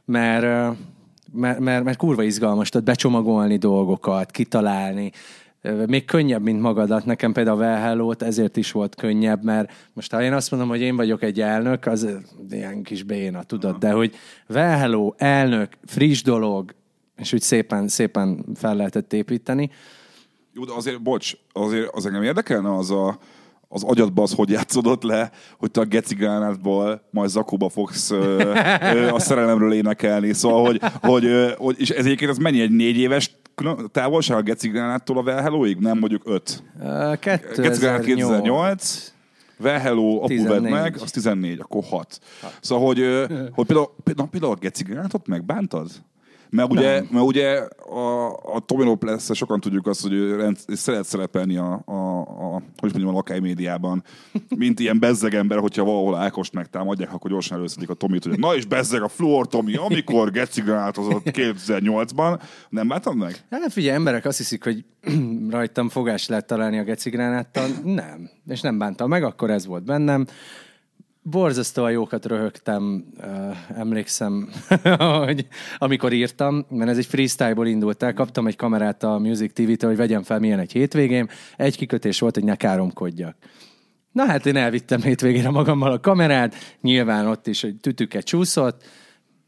[0.05, 0.77] mert,
[1.33, 5.13] mert, mert, mert kurva izgalmas, tehát becsomagolni dolgokat, kitalálni.
[5.87, 7.05] Még könnyebb, mint magadat.
[7.05, 10.81] Nekem például a Well ezért is volt könnyebb, mert most ha én azt mondom, hogy
[10.81, 12.09] én vagyok egy elnök, az
[12.51, 14.15] ilyen kis béna, tudod, de hogy
[14.49, 16.75] Well Hello, elnök, friss dolog,
[17.17, 19.71] és úgy szépen, szépen fel lehetett építeni.
[20.55, 23.19] Jó, de azért, bocs, azért az engem érdekelne az a,
[23.69, 28.55] az agyadba az hogy játszódott le, hogy te a Geci Gránátból majd Zakóba fogsz ö,
[28.83, 30.33] ö, a szerelemről énekelni.
[30.33, 34.37] Szóval, hogy, hogy, ö, hogy és ez egyébként ez mennyi egy négy éves külön- távolság
[34.37, 35.77] a Geci Gránáttól a Well Hello-ig?
[35.79, 36.63] Nem mondjuk öt.
[37.57, 39.13] Ö, Geci Gránát 2008,
[39.59, 40.71] Well Hello, apu vedd 14.
[40.73, 42.21] meg, az 14, akkor 6.
[42.61, 42.99] Szóval, hogy,
[43.53, 45.91] hogy például, például, például a Geci Gránátot megbántad?
[46.51, 47.59] Mert ugye, mert ugye
[47.91, 52.63] a, a Tomino lesz sokan tudjuk azt, hogy ő rend, szeret szerepelni a, a, a,
[52.77, 54.05] hogy mondjam, a lakály médiában,
[54.57, 58.55] mint ilyen bezzeg ember, hogyha valahol Ákost megtámadják, akkor gyorsan előszedik a Tomit, hogy na
[58.55, 63.45] és bezzeg a Fluor Tomi, amikor Geci gránátozott 2008-ban, nem bántad meg?
[63.51, 64.85] Hát figyelj, emberek azt hiszik, hogy
[65.51, 67.69] rajtam fogást lehet találni a gecigránáttal.
[67.85, 68.31] Nem.
[68.49, 70.27] És nem bántam meg, akkor ez volt bennem.
[71.31, 73.05] Borzasztóan jókat röhögtem,
[73.77, 74.49] emlékszem,
[75.25, 75.47] hogy
[75.79, 79.99] amikor írtam, mert ez egy freestyle-ból indult el, kaptam egy kamerát a Music TV-től, hogy
[79.99, 83.37] vegyem fel milyen egy hétvégém, egy kikötés volt, hogy ne káromkodjak.
[84.13, 88.85] Na hát én elvittem hétvégére magammal a kamerát, nyilván ott is, hogy tütüket csúszott,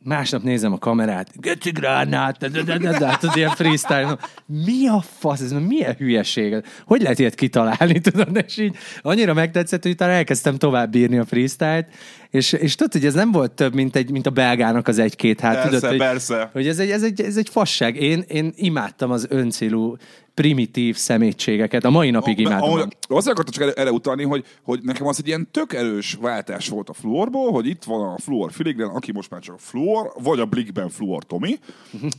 [0.04, 4.18] Másnap nézem a kamerát, Geci gránát, de, hát ilyen freestyle.
[4.46, 6.64] Mi a fasz, ez milyen hülyeség?
[6.86, 8.44] Hogy lehet ilyet kitalálni, tudod?
[8.46, 11.86] És így annyira megtetszett, hogy utána elkezdtem tovább írni a freestyle-t,
[12.30, 15.40] és, és tudod, hogy ez nem volt több, mint, egy, mint a belgának az egy-két
[15.40, 15.54] hát.
[15.54, 16.50] Persze, tudod, hogy, persze.
[16.52, 17.96] hogy ez egy, ez, egy, ez egy fasság.
[17.96, 19.96] Én, én imádtam az öncélú
[20.34, 21.84] primitív szemétségeket.
[21.84, 22.88] A mai napig imádom.
[23.08, 26.68] Azt akartam csak erre, erre utalni, hogy, hogy nekem az egy ilyen tök erős váltás
[26.68, 30.40] volt a fluorból, hogy itt van a fluor Filigren, aki most már csak fluor, vagy
[30.40, 31.58] a Blickben fluor Tomi.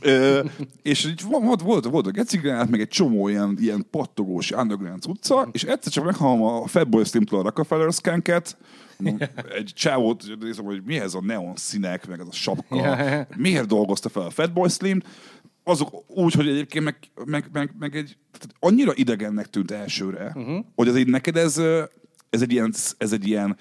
[0.00, 0.44] Ö,
[0.82, 5.48] és így volt, volt, volt a gecigránát, meg egy csomó ilyen, ilyen pattogós underground utca,
[5.52, 8.56] és egyszer csak meghallom a Fatboy Slim-től a Rockefeller Skanket,
[9.58, 12.96] egy csávót, nézem, hogy mi ez a neon színek, meg ez a sapka,
[13.36, 15.02] miért dolgozta fel a Fatboy Slim,
[15.64, 20.64] azok úgy, hogy egyébként meg, meg, meg, meg egy, tehát annyira idegennek tűnt elsőre, uh-huh.
[20.74, 21.58] hogy az így neked ez,
[22.30, 23.56] ez egy ilyen, ez egy ilyen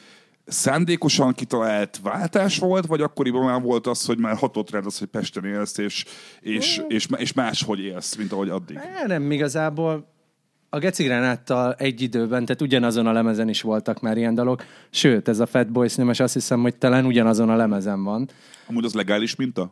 [0.45, 5.07] szándékosan kitalált váltás volt, vagy akkoriban már volt az, hogy már hatott rád az, hogy
[5.07, 6.05] Pesten élsz, és,
[6.41, 8.75] és, és, és máshogy élsz, mint ahogy addig?
[8.75, 10.11] É, nem, igazából
[10.69, 15.39] a Gecigránáttal egy időben, tehát ugyanazon a lemezen is voltak már ilyen dalok, sőt, ez
[15.39, 18.29] a Fatboy Slim, és azt hiszem, hogy talán ugyanazon a lemezen van.
[18.67, 19.71] Amúgy az legális minta?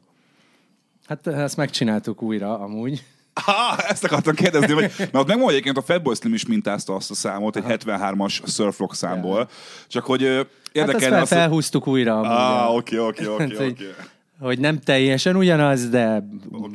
[1.12, 3.04] Hát ezt megcsináltuk újra amúgy.
[3.34, 7.12] Ah, ezt akartam kérdezni, hogy, mert ott megmondja egyébként a Fatboy Slim is mintázta azt
[7.12, 9.50] a számot, egy 73-as surfrock számból,
[9.88, 12.28] csak hogy Hát ezt érdekelne fel, azt, hogy- felhúztuk újra amúgy.
[12.28, 13.93] Ah, oké, oké, Hát, oké, hogy- oké.
[14.39, 16.28] Hogy nem teljesen ugyanaz, de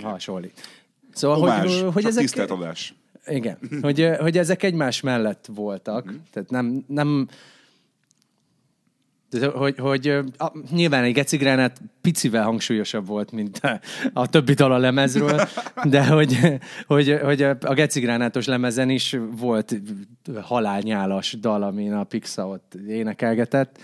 [0.03, 0.69] hasonlít.
[1.15, 2.23] Szóval, Homás, hogy, hogy ezek...
[2.23, 2.95] tiszteletadás.
[3.27, 6.15] Igen, hogy, hogy ezek egymás mellett voltak, Mhm.
[6.33, 7.29] tehát nem, nem
[9.55, 13.61] hogy, hogy a, nyilván egy gecigránát picivel hangsúlyosabb volt, mint
[14.13, 15.41] a, többi dal a lemezről,
[15.85, 16.39] de hogy,
[16.87, 19.77] hogy, hogy a gecigránátos lemezen is volt
[20.41, 23.79] halálnyálas dal, amin a Pixa ott énekelgetett.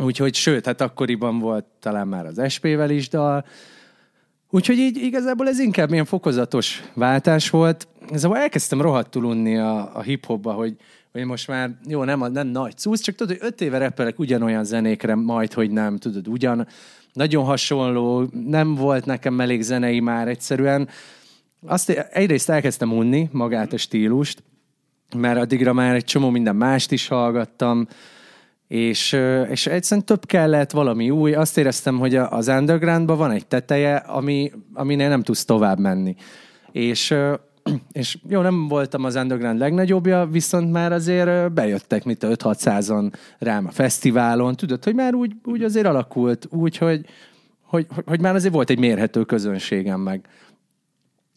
[0.00, 3.44] Úgyhogy sőt, hát akkoriban volt talán már az SP-vel is dal,
[4.50, 7.88] Úgyhogy így igazából ez inkább ilyen fokozatos váltás volt.
[8.10, 10.76] Ezzel elkezdtem rohadtul unni a, a hip-hopba, hogy,
[11.12, 14.64] hogy most már, jó, nem, nem nagy cucc, csak tudod, hogy öt éve rappelek ugyanolyan
[14.64, 16.66] zenékre, majd, hogy nem, tudod, ugyan,
[17.12, 20.88] nagyon hasonló, nem volt nekem elég zenei már egyszerűen.
[21.66, 24.42] Azt egyrészt elkezdtem unni magát a stílust,
[25.16, 27.88] mert addigra már egy csomó minden mást is hallgattam,
[28.68, 29.12] és,
[29.50, 31.34] és egyszerűen több kellett, valami új.
[31.34, 36.14] Azt éreztem, hogy az undergroundban van egy teteje, ami, aminél nem tudsz tovább menni.
[36.72, 37.14] És,
[37.92, 43.66] és jó, nem voltam az underground legnagyobbja, viszont már azért bejöttek, mint a 5-600-an rám
[43.66, 44.56] a fesztiválon.
[44.56, 47.06] Tudod, hogy már úgy, úgy azért alakult, úgy, hogy,
[47.62, 50.28] hogy, hogy már azért volt egy mérhető közönségem meg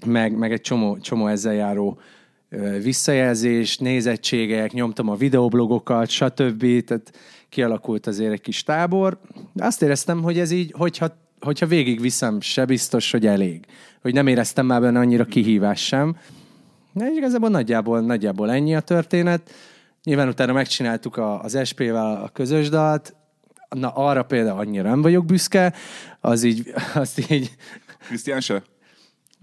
[0.06, 2.00] meg, meg egy csomó, csomó ezzel járó
[2.82, 6.84] visszajelzés, nézettségek, nyomtam a videoblogokat, stb.
[6.84, 7.14] Tehát
[7.50, 9.20] kialakult azért egy kis tábor.
[9.56, 13.66] Azt éreztem, hogy ez így, hogyha, hogyha végigviszem, se biztos, hogy elég.
[14.02, 16.16] Hogy nem éreztem már benne annyira kihívás sem.
[16.94, 19.52] De igazából nagyjából, nagyjából ennyi a történet.
[20.04, 23.16] Nyilván utána megcsináltuk a, az SP-vel a közös dalt,
[23.70, 25.74] Na, arra például annyira nem vagyok büszke,
[26.20, 27.52] az így, azt így,
[28.08, 28.64] Krisztián se?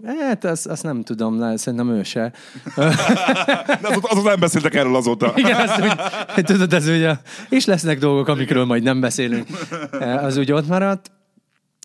[0.05, 2.31] Hát, azt, azt nem tudom, le, szerintem ő se.
[2.75, 5.33] De azóta, azóta nem beszéltek erről azóta.
[5.35, 7.15] Igen, azt úgy, tudod, ez ugye,
[7.49, 9.47] és lesznek dolgok, amikről majd nem beszélünk.
[9.99, 11.11] Az úgy ott maradt.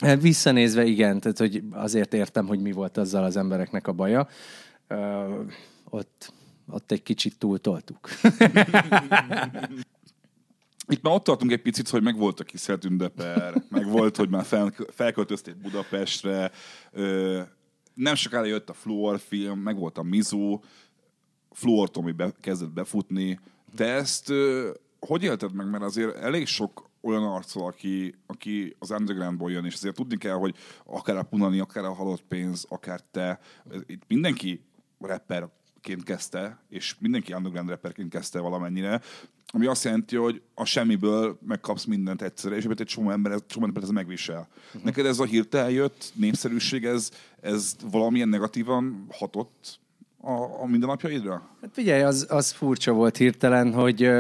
[0.05, 4.29] Hát Visszanézve igen, tehát hogy azért értem, hogy mi volt azzal az embereknek a baja.
[4.89, 5.41] Ö,
[5.91, 6.33] ott,
[6.71, 8.09] ott egy kicsit túltoltuk.
[10.89, 12.89] Itt már ott tartunk egy picit, hogy meg volt a Kiszelt
[13.69, 16.51] meg volt, hogy már fel, felköltözték Budapestre,
[16.93, 17.41] ö,
[17.95, 20.61] nem sokára jött a Fluor film, meg volt a Mizu,
[21.51, 23.41] Fluor Tomi be, kezdett befutni.
[23.77, 24.71] Te ezt ö,
[25.07, 25.71] hogy élted meg?
[25.71, 30.35] Mert azért elég sok olyan arccal, aki, aki az undergroundból jön, és azért tudni kell,
[30.35, 33.41] hogy akár a Punani, akár a Halott Pénz, akár te,
[33.87, 34.61] itt mindenki
[35.01, 39.01] rapperként kezdte, és mindenki underground rapperként kezdte valamennyire,
[39.55, 43.83] ami azt jelenti, hogy a semmiből megkapsz mindent egyszerre, és egy csomó ember, csomó ember
[43.83, 44.49] ez megvisel.
[44.67, 44.83] Uh-huh.
[44.83, 49.81] Neked ez a hirtelen jött népszerűség, ez, ez valamilyen negatívan hatott
[50.21, 51.49] a, a mindennapjaidra?
[51.61, 54.11] Hát figyelj, az, az furcsa volt hirtelen, hogy,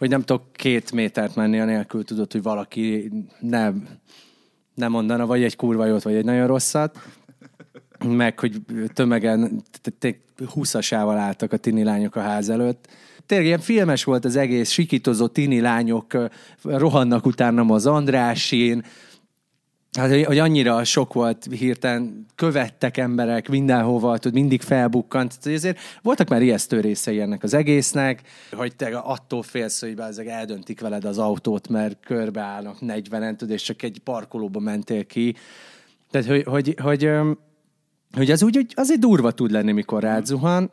[0.00, 3.88] hogy nem tudok két métert menni anélkül tudod, hogy valaki nem,
[4.74, 6.98] nem mondana vagy egy kurva jót, vagy egy nagyon rosszat.
[8.06, 8.60] meg hogy
[8.94, 12.88] tömegen t- t- húszasával álltak a tini lányok a ház előtt.
[13.26, 16.16] Tényleg ilyen filmes volt az egész, sikítozó tini lányok
[16.62, 18.84] rohannak utána az Andrásin,
[19.92, 25.34] Hát, hogy, annyira sok volt hirtelen, követtek emberek mindenhova, tud, mindig felbukkant.
[25.44, 28.22] Ezért voltak már ijesztő részei ennek az egésznek,
[28.52, 33.62] hogy te attól félsz, hogy ezek eldöntik veled az autót, mert körbeállnak 40-en, tudod, és
[33.62, 35.34] csak egy parkolóba mentél ki.
[36.10, 37.10] Tehát, hogy, hogy, hogy,
[38.12, 40.70] hogy az úgy, hogy azért durva tud lenni, mikor rád zuhan,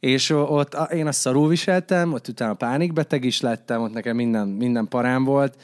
[0.00, 4.88] és ott én azt szarul viseltem, ott utána pánikbeteg is lettem, ott nekem minden, minden
[4.88, 5.56] parám volt.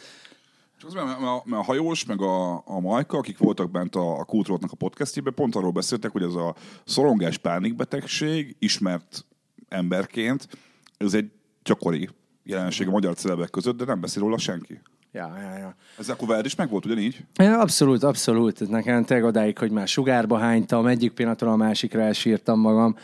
[0.79, 3.95] Csak az, mert, mert, a- mert a hajós, meg a, a Majka, akik voltak bent
[3.97, 9.25] a, a Kultúrotnak a podcastjében, pont arról beszéltek, hogy ez a szorongás pánikbetegség ismert
[9.69, 10.49] emberként,
[10.97, 11.31] ez egy
[11.65, 12.09] gyakori
[12.43, 14.81] jelenség a magyar celebek között, de nem beszél róla senki.
[15.13, 15.75] Ja, ja, ja.
[15.99, 17.25] Ez akkor veled is meg volt ugyanígy?
[17.35, 18.69] Ja, abszolút, abszolút.
[18.69, 22.97] Nekem tényleg odáig, hogy már sugárba hánytam, egyik pillanatról a másikra elsírtam magam.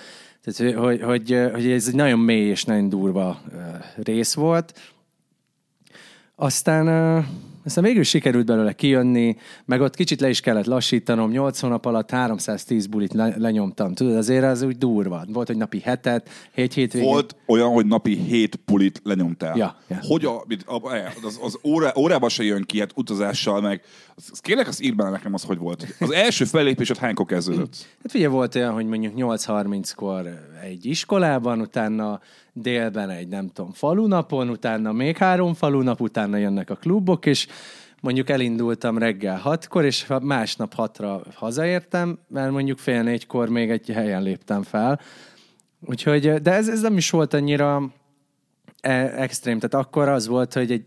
[0.42, 3.40] Tehát, hogy, hogy, hogy ez egy nagyon mély és nagyon durva
[3.96, 4.94] rész volt.
[6.35, 6.87] Aztán,
[7.64, 12.11] aztán végül sikerült belőle kijönni, meg ott kicsit le is kellett lassítanom, 8 hónap alatt
[12.11, 13.94] 310 bulit le, lenyomtam.
[13.94, 15.25] Tudod, azért az úgy durva.
[15.29, 17.09] Volt, hogy napi hetet, hét hétvégén.
[17.09, 19.57] Volt olyan, hogy napi hét pulit lenyomtál.
[19.57, 19.99] Ja, ja.
[20.03, 23.83] Hogy a, mit- a, e, az, az órá, órába se jön ki, hát utazással meg.
[24.16, 25.87] Az, kérlek, az írd bele nekem az, hogy volt.
[26.01, 27.87] Az első fellépésed hánykor kezdődött?
[28.03, 32.20] Hát ugye volt olyan, hogy mondjuk 8.30-kor egy iskolában, utána
[32.52, 37.46] délben egy nem tudom, falunapon, utána még három falunap, utána jönnek a klubok, és
[38.00, 44.22] mondjuk elindultam reggel hatkor, és másnap hatra hazaértem, mert mondjuk fél négykor még egy helyen
[44.22, 45.00] léptem fel.
[45.86, 47.92] Úgyhogy, de ez, ez nem is volt annyira
[48.80, 49.58] e- extrém.
[49.58, 50.84] Tehát akkor az volt, hogy egy,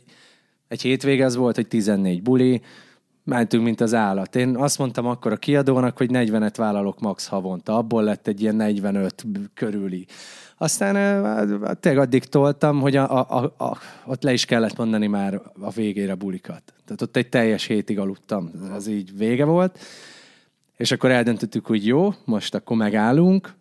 [0.68, 2.62] egy hétvége az volt, hogy 14 buli,
[3.24, 4.36] mentünk, mint az állat.
[4.36, 7.78] Én azt mondtam akkor a kiadónak, hogy 40-et vállalok max havonta.
[7.78, 10.06] Abból lett egy ilyen 45 körüli.
[10.58, 14.78] Aztán ö, hát tényleg addig toltam, hogy a, a, a, a, ott le is kellett
[14.78, 16.64] mondani már a végére bulikat.
[16.86, 18.52] Tehát ott egy teljes hétig aludtam.
[18.74, 19.80] Az így vége volt.
[20.78, 23.54] És akkor eldöntöttük, hogy jó, most akkor megállunk,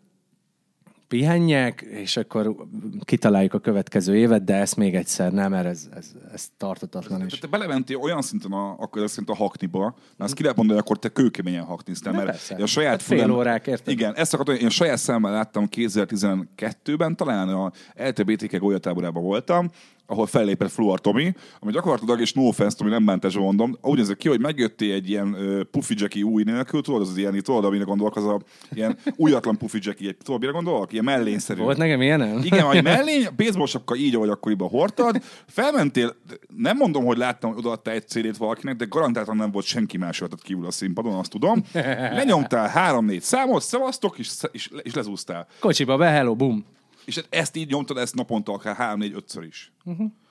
[1.13, 2.55] pihenjek, és akkor
[3.01, 7.39] kitaláljuk a következő évet, de ezt még egyszer nem, mert ez, ez, ez tartatatlan is.
[7.39, 10.89] Te belementél olyan szinten a, akkor szerint a hakniba, mert azt ki lehet mondani, hogy
[10.89, 12.55] akkor te kőkeményen hakniztál, mert persze.
[12.55, 13.93] a saját Hát fél fülem- órák, érted?
[13.93, 19.71] Igen, ezt akartam, én saját szemmel láttam 2012-ben, talán a LTBTK golyatáborában voltam,
[20.13, 24.17] ahol fellépett Fluor Tomi, ami gyakorlatilag, és no offense, Tomi, nem bántás mondom, úgy nézett
[24.17, 27.65] ki, hogy megjöttél egy ilyen uh, Puffy Jackie új nélkül, tudod, az az ilyen, tudod,
[27.65, 28.41] amire gondolok, az a
[28.73, 30.93] ilyen újatlan Puffy Jackie, egy, tudod, mire gondolok?
[30.93, 31.61] Ilyen mellényszerű.
[31.61, 32.41] Volt nekem ilyenem?
[32.43, 36.17] Igen, vagy mellény, baseball sapka így, ahogy akkoriban hordtad, felmentél,
[36.57, 40.21] nem mondom, hogy láttam, hogy odaadtál egy CD-t valakinek, de garantáltan nem volt senki más
[40.21, 41.63] rajtad kívül a színpadon, azt tudom.
[41.73, 45.47] Lenyomtál három-négy számot, szevasztok, és, és, és lezúztál.
[45.61, 46.65] Kocsiba be, hello, bum.
[47.05, 49.73] És hát ezt így nyomtad, ezt naponta akár három-négy-ötször is.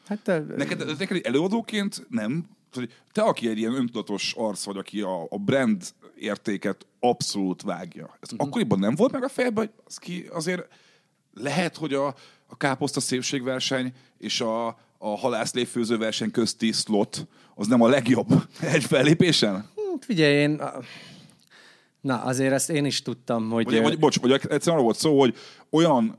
[0.07, 4.77] Hát te, Neked, neked egy előadóként nem, hogy te, aki egy ilyen öntudatos arc vagy,
[4.77, 5.83] aki a, a brand
[6.17, 8.17] értéket abszolút vágja.
[8.19, 8.47] Ez uh-huh.
[8.47, 10.67] akkoriban nem volt meg a fejben, hogy az ki azért
[11.33, 12.07] lehet, hogy a,
[12.47, 18.27] a káposzta szépségverseny és a, a halászléfőző verseny közti slot az nem a legjobb
[18.73, 19.53] egy fellépésen?
[19.53, 20.61] Hát figyelj, én...
[22.01, 23.65] Na, azért ezt én is tudtam, hogy...
[23.65, 25.35] Vagy, vagy, bocs, vagy egyszerűen arról volt szó, hogy
[25.69, 26.17] olyan,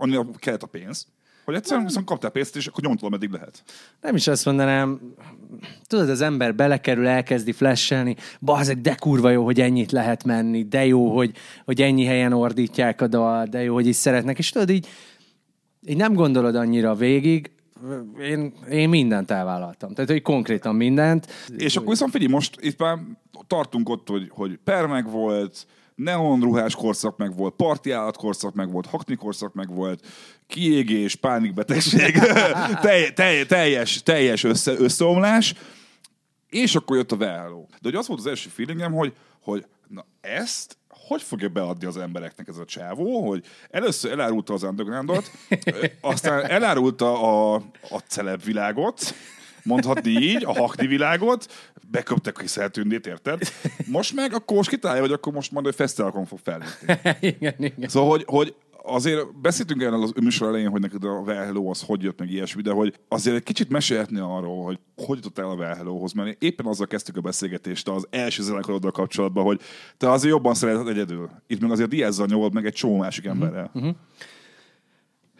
[0.00, 1.06] annyira kellett a pénz,
[1.44, 3.62] hogy egyszerűen viszont kaptál pénzt, és akkor nyomtad, ameddig lehet.
[4.00, 5.00] Nem is azt mondanám,
[5.86, 10.86] tudod, az ember belekerül, elkezdi flashelni, bazeg, de kurva jó, hogy ennyit lehet menni, de
[10.86, 14.70] jó, hogy, hogy ennyi helyen ordítják a dal, de jó, hogy is szeretnek, és tudod,
[14.70, 14.88] így,
[15.86, 17.50] így nem gondolod annyira végig,
[18.20, 19.94] én, én mindent elvállaltam.
[19.94, 21.26] Tehát, hogy konkrétan mindent.
[21.56, 22.98] És akkor viszont figyelj, most itt már
[23.46, 25.66] tartunk ott, hogy, hogy per meg volt,
[26.02, 30.06] neonruhás korszak meg volt, parti állat korszak meg volt, hakni korszak meg volt,
[30.46, 32.18] kiégés, pánikbetegség,
[32.82, 35.54] telj, telj, teljes, teljes össze, összeomlás,
[36.48, 37.60] és akkor jött a Velhello.
[37.60, 40.78] De hogy az volt az első feelingem, hogy, hogy na ezt
[41.10, 45.30] hogy fogja beadni az embereknek ez a csávó, hogy először elárulta az undergroundot,
[46.00, 47.54] aztán elárulta a,
[47.90, 49.14] a celeb világot,
[49.62, 51.46] mondhatni így, a hakni világot,
[51.90, 53.40] beköptek a Hiszeltündét, érted?
[53.86, 56.94] Most meg akkor most kitalálja, hogy akkor most majd egy fesztiválokon fog fellépni.
[57.28, 57.88] igen, igen.
[57.88, 61.82] Szóval, hogy, hogy azért beszéltünk erről az műsor elején, hogy neked a Well Hello az
[61.82, 65.54] hogy jött meg ilyesmi, de hogy azért egy kicsit mesélhetni arról, hogy hogy jutottál a
[65.54, 69.60] Well Hello-hoz, mert éppen azzal kezdtük a beszélgetést az első zenekaroddal kapcsolatban, hogy
[69.96, 71.30] te azért jobban szereted egyedül.
[71.46, 73.70] Itt meg azért Diazzal nyomod meg egy csomó másik emberrel.
[73.74, 73.94] Uh-huh.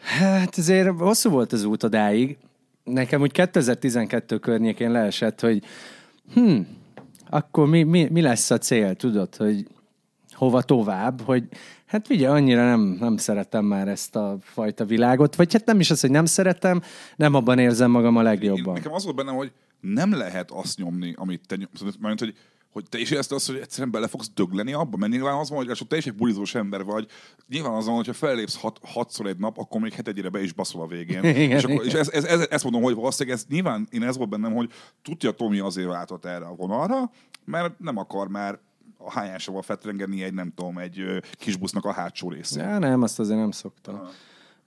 [0.01, 2.37] Hát azért hosszú volt az út odáig.
[2.83, 5.63] Nekem úgy 2012 környékén leesett, hogy
[6.33, 6.59] hm,
[7.29, 9.67] akkor mi, mi, mi lesz a cél, tudod, hogy
[10.31, 11.43] hova tovább, hogy
[11.85, 15.91] hát ugye annyira nem, nem szeretem már ezt a fajta világot, vagy hát nem is
[15.91, 16.81] az, hogy nem szeretem,
[17.15, 18.73] nem abban érzem magam a Én, legjobban.
[18.73, 21.95] nekem az volt bennem, hogy nem lehet azt nyomni, amit te nyomsz.
[21.99, 22.35] Mert hogy,
[22.71, 25.65] hogy te is érezted azt, hogy egyszerűen bele fogsz dögleni abba, mert nyilván az van,
[25.65, 27.07] hogy csak te is egy bulizós ember vagy.
[27.47, 30.81] Nyilván az van, hogyha fellépsz hat, hatszor egy nap, akkor még hetegyire be is baszol
[30.81, 31.23] a végén.
[31.43, 34.17] Igen, és, akkor, és ez, ez, ez, ezt mondom, hogy valószínűleg ez, nyilván én ez
[34.17, 37.11] volt bennem, hogy tudja Tomi azért váltott erre a vonalra,
[37.45, 38.59] mert nem akar már
[38.97, 42.63] a hányásával fetrengeni egy, nem tudom, egy ö, kis busznak a hátsó részén.
[42.63, 43.97] Ja, nem, azt azért nem szoktam.
[43.97, 44.09] Hogy-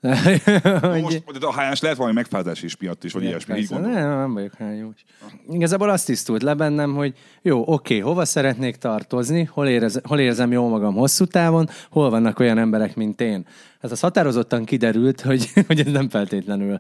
[1.03, 4.33] Most, de a hányás lehet valami megfázás is miatt is, vagy ilyesmi, így nem, nem
[4.33, 5.05] vagyok hányós.
[5.51, 10.53] Igazából azt tisztult le bennem, hogy jó, oké, hova szeretnék tartozni, hol, érez, hol érzem
[10.53, 13.47] jól magam hosszú távon, hol vannak olyan emberek, mint én.
[13.81, 16.79] Hát az határozottan kiderült, hogy, hogy ez nem feltétlenül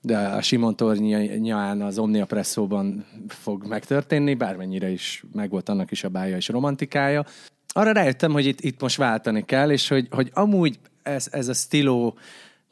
[0.00, 6.08] de a Simon tornyán az Omnia Presszóban fog megtörténni, bármennyire is megvolt annak is a
[6.08, 7.24] bája és romantikája.
[7.72, 11.52] Arra rájöttem, hogy itt, itt most váltani kell, és hogy, hogy amúgy ez, ez a
[11.52, 12.18] stiló,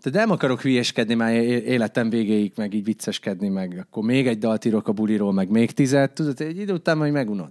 [0.03, 4.65] de nem akarok hülyeskedni már életem végéig, meg így vicceskedni, meg akkor még egy dalt
[4.65, 7.51] írok a buliról, meg még tizet, tudod, egy idő után majd megunod.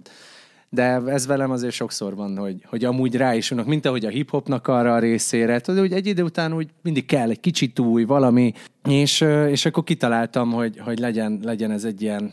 [0.68, 4.08] De ez velem azért sokszor van, hogy, hogy amúgy rá is unok, mint ahogy a
[4.08, 5.60] hip-hopnak arra a részére.
[5.60, 8.52] Tudod, hogy egy idő után úgy mindig kell egy kicsit új, valami,
[8.88, 12.32] és, és akkor kitaláltam, hogy, hogy legyen, legyen ez egy ilyen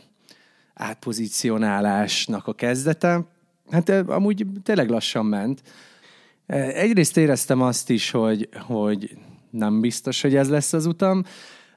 [0.74, 3.24] átpozícionálásnak a kezdete.
[3.70, 5.62] Hát amúgy tényleg lassan ment.
[6.46, 9.16] Egyrészt éreztem azt is, hogy, hogy
[9.50, 11.24] nem biztos, hogy ez lesz az utam.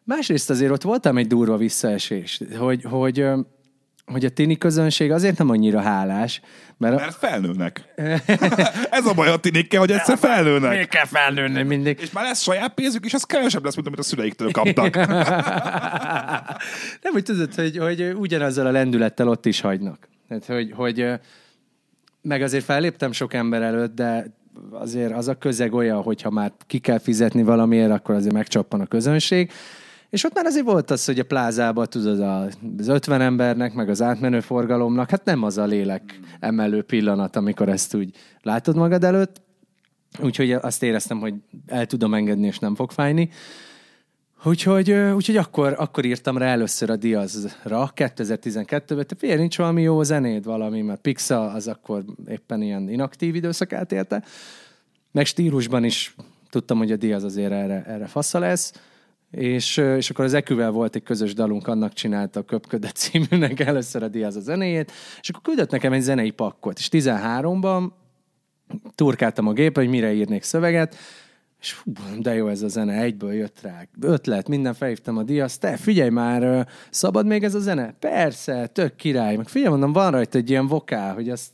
[0.03, 3.25] Másrészt azért ott voltam egy durva visszaesés, hogy, hogy,
[4.05, 6.41] hogy a tini közönség azért nem annyira hálás,
[6.77, 6.95] mert...
[6.95, 7.93] Mert felnőnek.
[8.89, 10.77] Ez a baj a tinikkel, hogy egyszer felnőnek.
[10.77, 11.99] Még kell felnőni mindig.
[12.01, 14.95] És már lesz saját pénzük, és az kevesebb lesz, mint amit a szüleiktől kaptak.
[17.03, 20.07] Nem, hogy tudod, hogy, hogy ugyanazzal a lendülettel ott is hagynak.
[20.27, 21.11] Tehát, hogy, hogy
[22.21, 24.33] meg azért felléptem sok ember előtt, de
[24.71, 28.85] azért az a közeg olyan, hogyha már ki kell fizetni valamiért, akkor azért megcsappan a
[28.85, 29.51] közönség.
[30.09, 32.19] És ott már azért volt az, hogy a plázában, tudod,
[32.77, 37.69] az 50 embernek, meg az átmenő forgalomnak, hát nem az a lélek emelő pillanat, amikor
[37.69, 39.41] ezt úgy látod magad előtt.
[40.19, 41.33] Úgyhogy azt éreztem, hogy
[41.65, 43.29] el tudom engedni, és nem fog fájni.
[44.47, 50.03] Úgyhogy, úgyhogy akkor, akkor írtam rá először a Diazra 2012-ben, te figyelj, nincs valami jó
[50.03, 54.23] zenéd, valami, mert Pixa az akkor éppen ilyen inaktív időszakát élte,
[55.11, 56.15] meg stílusban is
[56.49, 58.73] tudtam, hogy a Diaz azért erre, erre fasza lesz,
[59.31, 64.03] és, és akkor az Eküvel volt egy közös dalunk, annak csinálta a Köpködet címűnek először
[64.03, 64.91] a Diaz a zenéjét,
[65.21, 67.91] és akkor küldött nekem egy zenei pakkot, és 13-ban
[68.95, 70.95] turkáltam a gépre, hogy mire írnék szöveget,
[71.65, 73.87] és fú, de jó ez a zene, egyből jött rá.
[74.01, 77.93] Ötlet, minden felhívtam a diaszt, te figyelj már, szabad még ez a zene?
[77.99, 79.35] Persze, tök király.
[79.35, 81.51] Meg figyelj, mondom, van rajta egy ilyen vokál, hogy azt,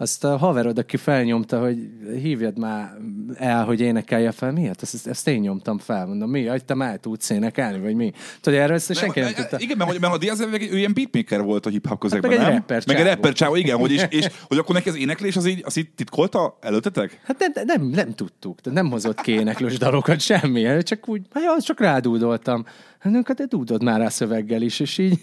[0.00, 1.76] azt a haverod, aki felnyomta, hogy
[2.22, 2.92] hívjad már
[3.34, 4.52] el, hogy énekelje fel.
[4.52, 4.82] Miért?
[4.82, 6.06] Ezt, ezt, én nyomtam fel.
[6.06, 6.46] Mondom, mi?
[6.46, 8.12] Hogy te már tudsz énekelni, vagy mi?
[8.40, 9.56] Tudod, erről ezt senki nem tudta.
[9.58, 12.54] Igen, mert, mert a Diaz ő ilyen beatmaker volt a hip-hop közegben, meg egy nem?
[12.54, 15.46] rapper meg egy rapper csávó, igen, hogy, is, és, hogy akkor neki az éneklés az
[15.46, 17.20] így, az így titkolta előttetek?
[17.24, 21.80] Hát nem, nem, nem tudtuk, nem hozott ki éneklős dalokat, semmi, csak úgy, hát csak
[21.80, 22.64] rádúdoltam.
[23.00, 25.20] Hát hát te dúdod már rá szöveggel is, és így,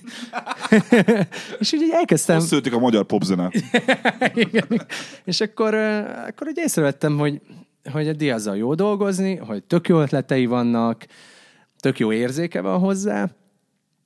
[1.60, 3.52] és így elkezdtem, Azt szülték a magyar popzene.
[4.34, 4.86] igen.
[5.24, 5.74] És akkor,
[6.28, 7.42] akkor úgy észrevettem, hogy,
[7.92, 11.06] hogy a Diazzal jó dolgozni, hogy tök jó ötletei vannak,
[11.80, 13.30] tök jó érzéke van hozzá,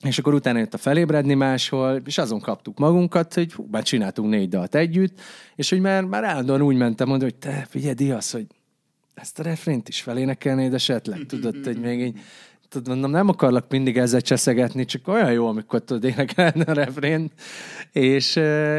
[0.01, 4.29] és akkor utána jött a felébredni máshol, és azon kaptuk magunkat, hogy hú, már csináltunk
[4.29, 5.21] négy dalt együtt,
[5.55, 8.45] és hogy már, már állandóan úgy mentem mondani, hogy te figyelj, Diaz, hogy
[9.13, 12.19] ezt a refrént is felénekelnéd esetleg, tudod, hogy még így,
[12.71, 17.33] tudod, mondom, nem akarlak mindig ezzel cseszegetni, csak olyan jó, amikor tudod énekelni a refrént,
[17.91, 18.35] és,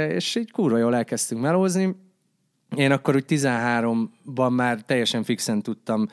[0.09, 1.97] és így kurva jól elkezdtünk melózni.
[2.77, 6.09] Én akkor úgy 13-ban már teljesen fixen tudtam,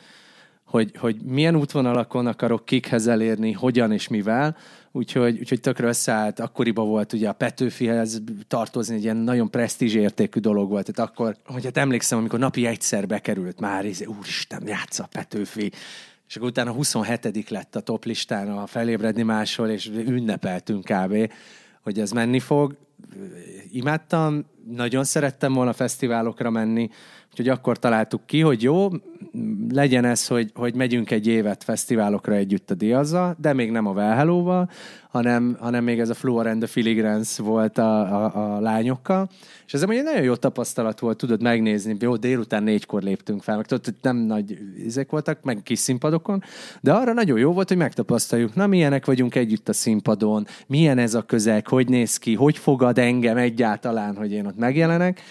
[0.64, 4.58] hogy, hogy milyen útvonalakon akarok kikhez elérni, hogyan és mivel,
[4.92, 6.40] úgyhogy, úgyhogy tökre összeállt.
[6.40, 10.92] Akkoriban volt ugye a Petőfihez tartozni, egy ilyen nagyon presztízs értékű dolog volt.
[10.92, 15.72] Tehát akkor, hogy hát emlékszem, amikor napi egyszer bekerült már, izé, úristen, játsza a Petőfi,
[16.30, 21.32] és akkor utána 27 lett a top listán a felébredni máshol, és ünnepeltünk kb.,
[21.82, 22.78] hogy ez menni fog.
[23.72, 26.90] Imádtam, nagyon szerettem volna fesztiválokra menni,
[27.32, 28.90] úgyhogy akkor találtuk ki, hogy jó,
[29.70, 33.94] legyen ez, hogy, hogy megyünk egy évet fesztiválokra együtt a Diazza, de még nem a
[33.94, 34.70] Velhelóval,
[35.10, 39.30] hanem, hanem még ez a Fluor and the Filigrance volt a, a, a lányokkal.
[39.66, 41.98] És ez egy nagyon jó tapasztalat volt, tudod megnézni.
[42.00, 46.44] Jó, délután négykor léptünk fel, meg tudod, nem nagy izek voltak, meg kis színpadokon,
[46.82, 51.14] de arra nagyon jó volt, hogy megtapasztaljuk, na milyenek vagyunk együtt a színpadon, milyen ez
[51.14, 55.22] a közeg, hogy néz ki, hogy fogad engem egyáltalán, hogy én ott megjelenek.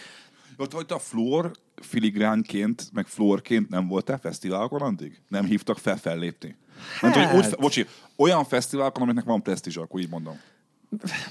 [0.57, 5.21] Ott, hogy a fluor filigránként, meg florként nem voltál fesztiválokon addig?
[5.29, 6.57] Nem hívtak fel fellépni?
[7.01, 7.15] Hát...
[7.15, 7.59] Nem, hogy úgy, Hát.
[7.59, 10.41] bocsi, olyan fesztiválokon, amiknek van presztízs, akkor így mondom.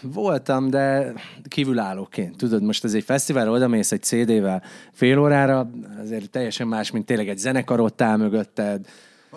[0.02, 1.14] Voltam, de
[1.48, 2.38] kívülállóként.
[2.38, 5.70] Tudod, most ez egy fesztivál, oda mész egy CD-vel fél órára,
[6.02, 8.88] azért teljesen más, mint tényleg egy zenekarot áll mögötted.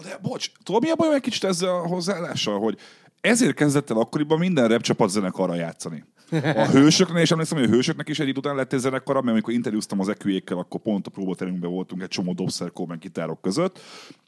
[0.02, 2.78] De bocs, tudod mi a bajom egy kicsit ezzel a hozzáállással, hogy
[3.20, 6.04] ezért kezdett el akkoriban minden rap csapat zenekarra játszani.
[6.32, 9.32] A hősöknél, és emlékszem, hogy a hősöknek is egy idő után lett egy zenekara, mert
[9.32, 13.80] amikor interjúztam az eküjékkel, akkor pont a próbaterünkben voltunk egy csomó dobszerkó, meg gitárok között.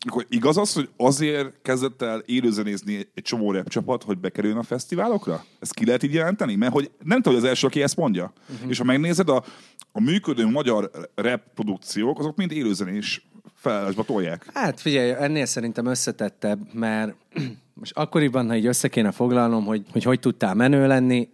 [0.07, 4.63] Akkor igaz az, hogy azért kezdett el élőzenézni egy csomó rap csapat, hogy bekerüljön a
[4.63, 5.45] fesztiválokra?
[5.61, 6.55] Ezt ki lehet így jelenteni?
[6.55, 8.33] Mert hogy nem tudom, hogy az első, aki ezt mondja.
[8.53, 8.71] Uh-huh.
[8.71, 9.45] És ha megnézed, a,
[9.93, 14.51] a működő magyar rap produkciók, azok mind élőzenés felállásba tolják.
[14.55, 17.15] Hát figyelj, ennél szerintem összetettebb, mert
[17.81, 21.29] most akkoriban, ha így össze kéne foglalnom, hogy hogy, hogy tudtál menő lenni,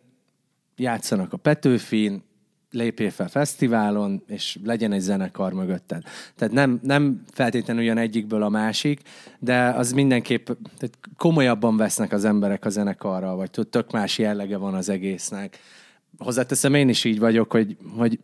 [0.79, 2.23] játszanak a Petőfin,
[2.71, 6.03] lépjél fel fesztiválon, és legyen egy zenekar mögötted.
[6.37, 9.01] Tehát nem, nem feltétlenül jön egyikből a másik,
[9.39, 10.47] de az mindenképp
[10.79, 15.59] tehát komolyabban vesznek az emberek a zenekarral, vagy tök más jellege van az egésznek.
[16.19, 18.19] Hozzáteszem, én is így vagyok, hogy, hogy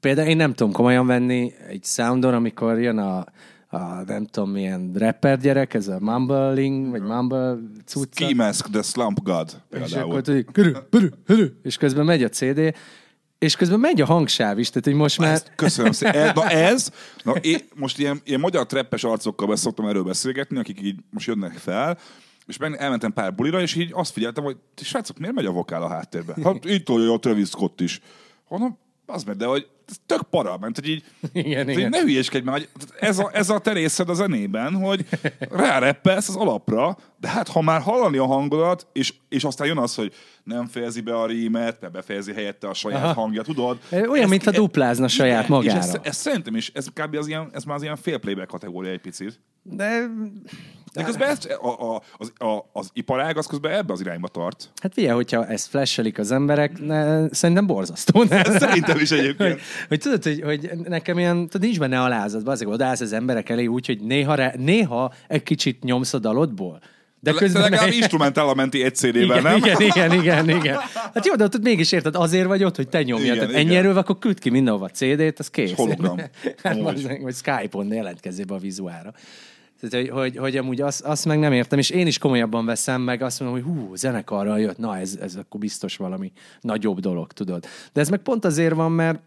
[0.00, 3.24] például én nem tudom komolyan venni egy soundon, amikor jön a,
[3.72, 8.24] a nem tudom milyen rapper gyerek, ez a mumbling, vagy mumble cucca.
[8.24, 10.10] Ski Mask, The Slump God És például.
[10.10, 12.74] akkor tudod, körül, körül, körül, és közben megy a CD,
[13.38, 15.32] és közben megy a hangsáv is, tehát hogy most már...
[15.32, 16.28] Ezt köszönöm szépen.
[16.28, 16.90] E- Na ez,
[17.24, 21.26] na én most ilyen, ilyen magyar treppes arcokkal be szoktam erről beszélgetni, akik így most
[21.26, 21.98] jönnek fel,
[22.46, 25.50] és meg elmentem pár bulira, és így azt figyeltem, hogy ti srácok, miért megy a
[25.50, 26.36] vokál a háttérben?
[26.44, 28.00] Hát itt tolja a Travis Scott is.
[28.48, 29.66] Hanem, az meg, de hogy
[30.06, 31.90] tök para, mert hogy így, Igen, hogy igen.
[31.90, 32.62] ne hülyeskedj már,
[33.00, 35.06] ez a, ez a te részed a zenében, hogy
[35.50, 39.94] ráreppelsz az alapra, de hát ha már hallani a hangodat, és, és aztán jön az,
[39.94, 40.12] hogy
[40.44, 43.12] nem fejezi be a rímet, mert befejezi helyette a saját Aha.
[43.12, 43.78] hangja, tudod?
[44.08, 45.78] Olyan, mintha duplázna saját és magára.
[45.78, 47.16] Ez, ez, szerintem is, ez kb.
[47.16, 49.40] Az ilyen, ez már az ilyen fél playback kategória egy picit.
[49.62, 50.10] De
[50.92, 54.70] De közben ez, a, a, az, a, az iparág az közben ebbe az irányba tart.
[54.82, 58.22] hát figyelj, hogyha ezt flashelik az emberek, ne, szerintem borzasztó.
[58.22, 58.42] Ne?
[58.42, 59.60] Ez szerintem is hogy, egyébként.
[59.88, 63.66] hogy tudod, hogy, hogy nekem ilyen, tudod, nincs benne alázat, azért odaállsz az emberek elé
[63.66, 66.80] úgy, hogy néha, re, néha egy kicsit nyomsz a dalodból.
[67.20, 69.56] De De közben legalább meg- instrumentál menti egy CD-vel, igen, nem?
[69.56, 70.76] igen, igen, igen, igen.
[71.14, 73.24] Hát jó, de ott mégis érted, azért vagy ott, hogy te nyomjad.
[73.24, 73.66] Igen, Tehát igen.
[73.66, 75.70] ennyi erővel, akkor küld ki mindenhova CD-t, az kész.
[75.70, 76.18] És hologram.
[76.62, 79.12] hát, vagy Skype-on jelentkezzél be a vizuára.
[79.88, 83.00] Tehát, hogy, hogy, hogy amúgy azt, azt meg nem értem, és én is komolyabban veszem
[83.00, 87.32] meg, azt mondom, hogy hú, zenekarral jött, na ez, ez akkor biztos valami nagyobb dolog,
[87.32, 87.66] tudod.
[87.92, 89.20] De ez meg pont azért van, mert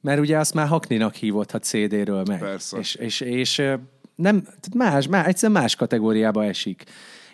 [0.00, 2.38] mert ugye azt már Hakninak hívott, ha CD-ről meg.
[2.38, 2.78] Persze.
[2.78, 3.62] És, és, és
[4.14, 6.84] nem, más, más, egyszerűen más kategóriába esik.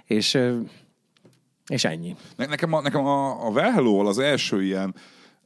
[0.04, 0.38] És,
[1.66, 2.16] és ennyi.
[2.36, 4.94] Ne- Nekem, a, nekem a, a Well Hello-val az első ilyen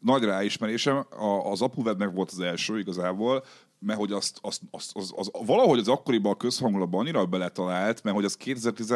[0.01, 3.45] nagy ráismerésem, a, az Apuvednek volt az első igazából,
[3.83, 8.17] mert hogy azt, azt, azt, az, az, valahogy az akkoriban a közhangulatban annyira beletalált, mert
[8.17, 8.91] hogy az 2010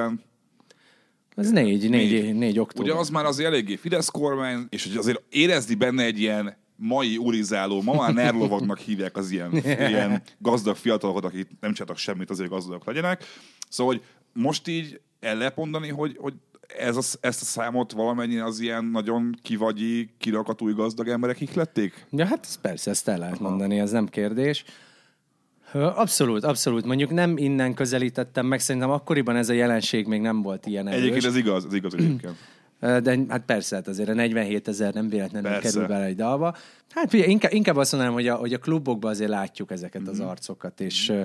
[1.34, 2.22] Ez négy, négy, Négy.
[2.22, 2.90] négy, négy október.
[2.90, 7.16] Ugye az már azért eléggé Fidesz kormány, és hogy azért érezni benne egy ilyen mai
[7.16, 9.52] urizáló, ma már nerlovagnak hívják az ilyen,
[9.92, 13.24] ilyen gazdag fiatalokat, akik nem csináltak semmit, azért gazdagok legyenek.
[13.68, 16.34] Szóval, hogy most így el lehet mondani, hogy, hogy
[16.78, 22.06] ez a, ezt a számot valamennyire az ilyen nagyon kivagyi, kirakatúj gazdag emberek ihlették?
[22.10, 24.64] Ja, hát ez persze, ezt el lehet mondani, ez nem kérdés.
[25.72, 26.84] Abszolút, abszolút.
[26.84, 31.00] Mondjuk nem innen közelítettem meg, szerintem akkoriban ez a jelenség még nem volt ilyen erős.
[31.00, 32.36] Egyébként ez igaz, ez igaz egyébként.
[33.02, 35.70] De hát persze, hát azért a 47 ezer nem véletlenül Persze.
[35.72, 36.56] kerül bele egy dalba.
[36.90, 40.10] Hát figyelj, inkább, inkább azt mondanám, hogy a, hogy a klubokban azért látjuk ezeket Mhm.
[40.10, 41.22] az arcokat, és ö,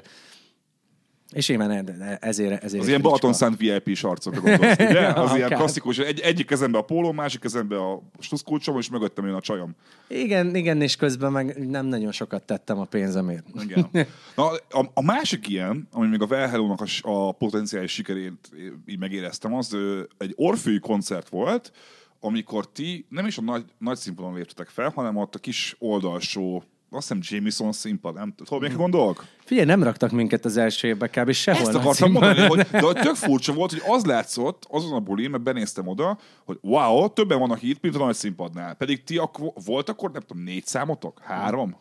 [1.32, 1.84] és én már
[2.20, 3.02] ezért, ezért Az ilyen.
[3.02, 5.08] Balaton Szent VIP-s arcokra gondolsz, ugye?
[5.08, 9.36] Az ilyen klasszikus, egy, egyik kezembe a póló, másik kezembe a stuszkulcsom, és mögöttem jön
[9.36, 9.76] a csajom.
[10.08, 13.46] Igen, igen, és közben meg nem nagyon sokat tettem a pénzemért.
[13.64, 13.90] Igen.
[14.36, 18.50] Na, a, a másik ilyen, ami még a Velhelónak a, a potenciális sikerét
[18.86, 19.78] így megéreztem, az
[20.18, 21.72] egy orfői koncert volt,
[22.20, 26.64] amikor ti nem is a nagy, nagy színpadon léptetek fel, hanem ott a kis oldalsó,
[26.94, 28.68] azt hiszem Jameson színpad, nem tudom, Mhm.
[28.68, 29.26] még gondolok?
[29.44, 31.32] Figyelj, nem raktak minket az első évbe kb.
[31.32, 31.62] sehol.
[31.62, 35.44] Ezt akartam mondani, hogy, de tök furcsa volt, hogy az látszott azon a bulin, mert
[35.44, 38.74] benéztem oda, hogy wow, többen vannak itt, mint a nagy színpadnál.
[38.74, 41.20] Pedig ti akkor, volt akkor, nem tudom, négy számotok?
[41.24, 41.76] Három?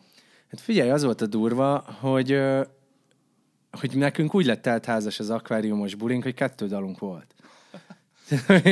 [0.51, 2.39] Hát figyelj, az volt a durva, hogy,
[3.71, 7.35] hogy nekünk úgy lett teltházas az akváriumos bulink, hogy kettő dalunk volt.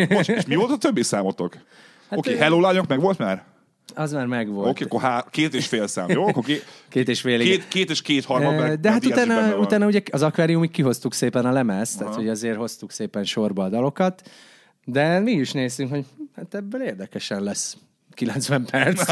[0.10, 1.54] Most, és mi volt a többi számotok?
[1.54, 3.46] Oké, okay, ö- Hello lányok meg volt már?
[3.96, 4.70] Az már megvolt.
[4.70, 6.28] Oké, akkor há- két és fél szám, jó?
[6.28, 10.02] Akkor két, Két és fél, két, két és két harmad, De hát utána, utána ugye
[10.12, 14.30] az akváriumig kihoztuk szépen a lemezt, tehát hogy azért hoztuk szépen sorba a dalokat,
[14.86, 17.78] de mi is néztünk, hogy hát ebből érdekesen lesz.
[18.20, 19.12] 90 perc.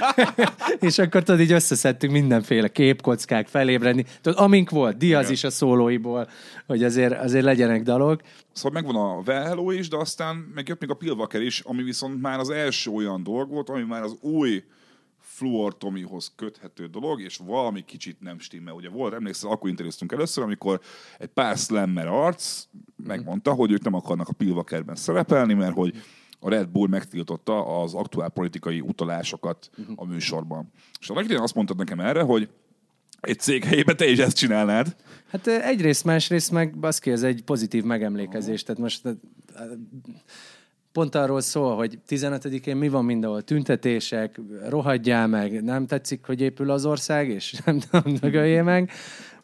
[0.88, 4.04] és akkor tudod, így összeszedtünk mindenféle képkockák felébredni.
[4.20, 5.32] Tudod, amink volt, Diaz Igen.
[5.32, 6.28] is a szólóiból,
[6.66, 8.20] hogy azért, azért legyenek dalok.
[8.52, 12.20] Szóval megvan a Hello is, de aztán meg jött még a Pilvaker is, ami viszont
[12.20, 14.64] már az első olyan dolog volt, ami már az új
[15.20, 18.74] Fluor Tomihoz köthető dolog, és valami kicsit nem stimmel.
[18.74, 20.80] Ugye volt, emlékszel, akkor interjúztunk először, amikor
[21.18, 22.64] egy pár slammer arc
[22.96, 26.02] megmondta, hogy ők nem akarnak a Pilvakerben szerepelni, mert hogy
[26.40, 30.72] a Red Bull megtiltotta az aktuál politikai utalásokat a műsorban.
[31.00, 32.48] És annak idején azt mondtad nekem erre, hogy
[33.20, 34.96] egy cég helyében te is ezt csinálnád.
[35.28, 38.62] Hát egyrészt, másrészt meg baszki, ez egy pozitív megemlékezés.
[38.62, 39.02] Tehát most
[40.92, 46.70] pont arról szól, hogy 15-én mi van mindenhol, tüntetések, rohadjál meg, nem tetszik, hogy épül
[46.70, 48.90] az ország, és nem tudom, dögöljél meg,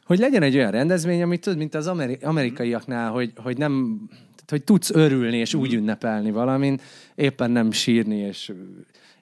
[0.04, 4.00] hogy legyen egy olyan rendezvény, amit tudod, mint az ameri- amerikaiaknál, hogy, hogy nem,
[4.52, 6.80] hogy tudsz örülni és úgy ünnepelni valamin,
[7.14, 8.52] éppen nem sírni és,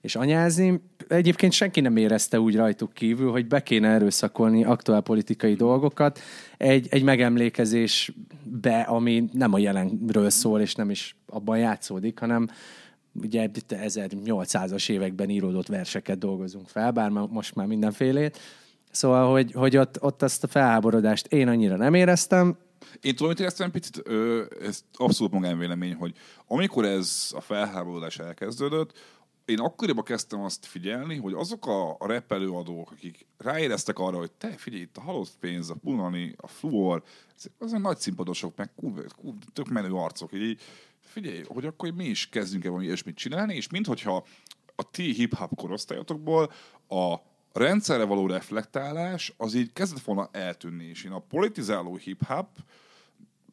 [0.00, 0.80] és anyázni.
[1.08, 6.20] Egyébként senki nem érezte úgy rajtuk kívül, hogy be kéne erőszakolni aktuál politikai dolgokat
[6.56, 12.48] egy, egy megemlékezésbe, ami nem a jelenről szól, és nem is abban játszódik, hanem
[13.22, 18.38] ugye itt 1800-as években íródott verseket dolgozunk fel, bár most már mindenfélét.
[18.90, 22.56] Szóval, hogy, hogy ott, ott azt a felháborodást én annyira nem éreztem,
[23.00, 26.16] Én tudom, hogy éreztem picit, ö, ez abszolút magánvélemény, hogy
[26.46, 28.98] amikor ez a felháborodás elkezdődött,
[29.44, 34.30] én akkoriban kezdtem azt figyelni, hogy azok a, a rap előadók, akik ráéreztek arra, hogy
[34.32, 37.02] te figyelj, itt a halott pénz, a punani, a fluor,
[37.58, 40.60] azok nagy színpadosok, meg kurva, kurva, tök menő arcok, így,
[41.00, 44.26] figyelj, hogy akkor mi is kezdjünk el valami ilyesmit csinálni, és minthogyha
[44.74, 46.52] a ti hip-hop korosztályotokból
[46.88, 47.16] a
[47.52, 52.48] rendszerre való reflektálás az így kezdett volna eltűnni, és én a politizáló hip-hop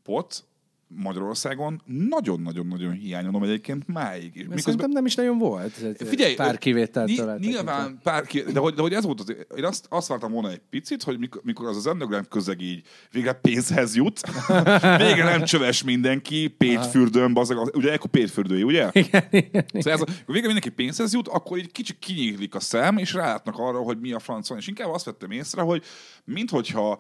[0.04, 0.46] pot
[0.90, 4.32] Magyarországon nagyon-nagyon-nagyon hiányolom egyébként máig.
[4.36, 5.72] És Mert szerintem nem is nagyon volt.
[5.98, 9.64] Figyelj, pár kivételtől ny- Nyilván pár ki, de hogy, de hogy ez volt az, én
[9.66, 12.82] azt, azt vártam volna egy picit, hogy mikor, mikor az az underground közeg így
[13.12, 14.22] végre pénzhez jut,
[15.06, 18.90] végre nem csöves mindenki, pétfürdőn, bazeg, az- ugye ekkor pétfürdői, ugye?
[18.94, 22.98] Igen, igen, Szóval ez, a- végre mindenki pénzhez jut, akkor így kicsit kinyílik a szem,
[22.98, 24.58] és rálátnak arra, hogy mi a franc van.
[24.58, 25.84] És inkább azt vettem észre, hogy
[26.26, 27.00] minthogyha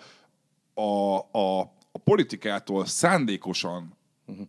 [0.73, 3.97] a, a, a politikától szándékosan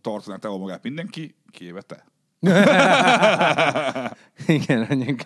[0.01, 2.05] tartaná távol magát mindenki, kivéve te.
[4.57, 5.19] igen, mondjuk.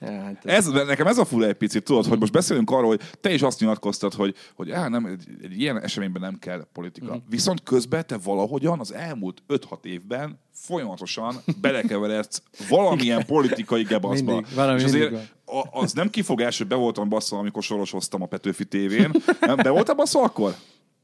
[0.00, 3.00] Ja, hát, Ez, nekem ez a fura egy picit, tudod, hogy most beszélünk arról, hogy
[3.20, 7.14] te is azt nyilatkoztad, hogy, hogy á, nem, egy, egy ilyen eseményben nem kell politika.
[7.14, 7.28] Mhm.
[7.28, 14.32] Viszont közben te valahogyan az elmúlt 5-6 évben folyamatosan belekeveredsz valamilyen politikai gebaszba.
[14.32, 18.22] Mindig, valami És azért mindig a, az nem kifogás, hogy be voltam basszol, amikor sorosoztam
[18.22, 19.12] a Petőfi tévén.
[19.40, 20.54] Nem, be voltam basszol akkor?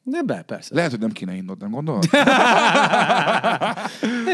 [0.08, 0.74] De be, persze.
[0.74, 2.04] Lehet, hogy nem kéne innod, nem gondolod?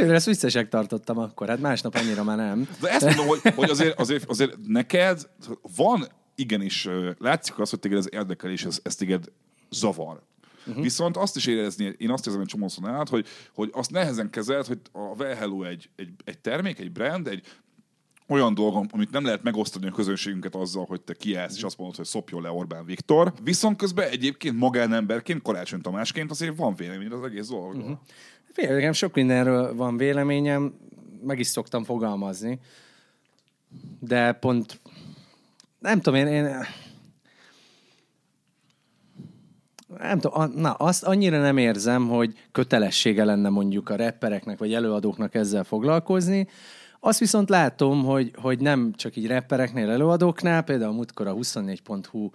[0.02, 2.68] Én ezt viccesek tartottam akkor, hát másnap annyira már nem.
[2.80, 5.28] De ezt mondom, hogy, hogy azért, azért, azért neked
[5.76, 9.24] van, igenis, látszik az, hogy téged ez érdekel, és ez, ez téged
[9.70, 10.22] zavar.
[10.66, 10.82] Uh-huh.
[10.82, 14.66] Viszont azt is érezni, én azt érzem egy csomószor nálad, hogy, hogy azt nehezen kezelt,
[14.66, 17.46] hogy a Well Hello egy, egy, egy termék, egy brand, egy
[18.28, 21.96] olyan dolgom, amit nem lehet megosztani a közönségünket azzal, hogy te kiállsz, és azt mondod,
[21.96, 23.32] hogy szopjon le Orbán Viktor.
[23.42, 27.82] Viszont közben egyébként magánemberként, Karácsony Tamásként azért van vélemény az egész dologról.
[27.82, 27.98] Uh-huh.
[28.52, 30.74] Figyelj, nekem sok mindenről van véleményem,
[31.22, 32.58] meg is szoktam fogalmazni,
[34.00, 34.80] de pont
[35.78, 36.66] nem tudom, én, én
[39.98, 45.34] nem tudom, na, azt annyira nem érzem, hogy kötelessége lenne mondjuk a rappereknek vagy előadóknak
[45.34, 46.48] ezzel foglalkozni.
[47.04, 52.30] Azt viszont látom, hogy, hogy nem csak így rappereknél, előadóknál, például múltkor a 24.hu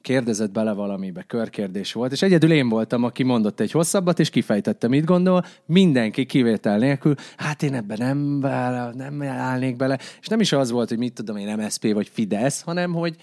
[0.00, 4.88] kérdezett bele valamibe, körkérdés volt, és egyedül én voltam, aki mondott egy hosszabbat, és kifejtette,
[4.88, 10.40] mit gondol, mindenki kivétel nélkül, hát én ebben nem, bele, nem állnék bele, és nem
[10.40, 13.16] is az volt, hogy mit tudom én, MSZP vagy Fidesz, hanem, hogy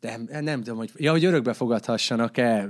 [0.00, 2.68] nem, nem tudom, hogy, ja, hogy örökbe fogadhassanak-e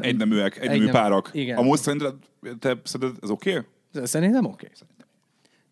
[0.00, 1.30] Egyneműek, egynemű Egynem- párak.
[1.32, 1.56] igen.
[1.58, 2.14] Amúgy szerinted,
[2.58, 3.50] te szerinted ez oké?
[3.50, 4.06] Okay?
[4.06, 4.70] Szerintem oké.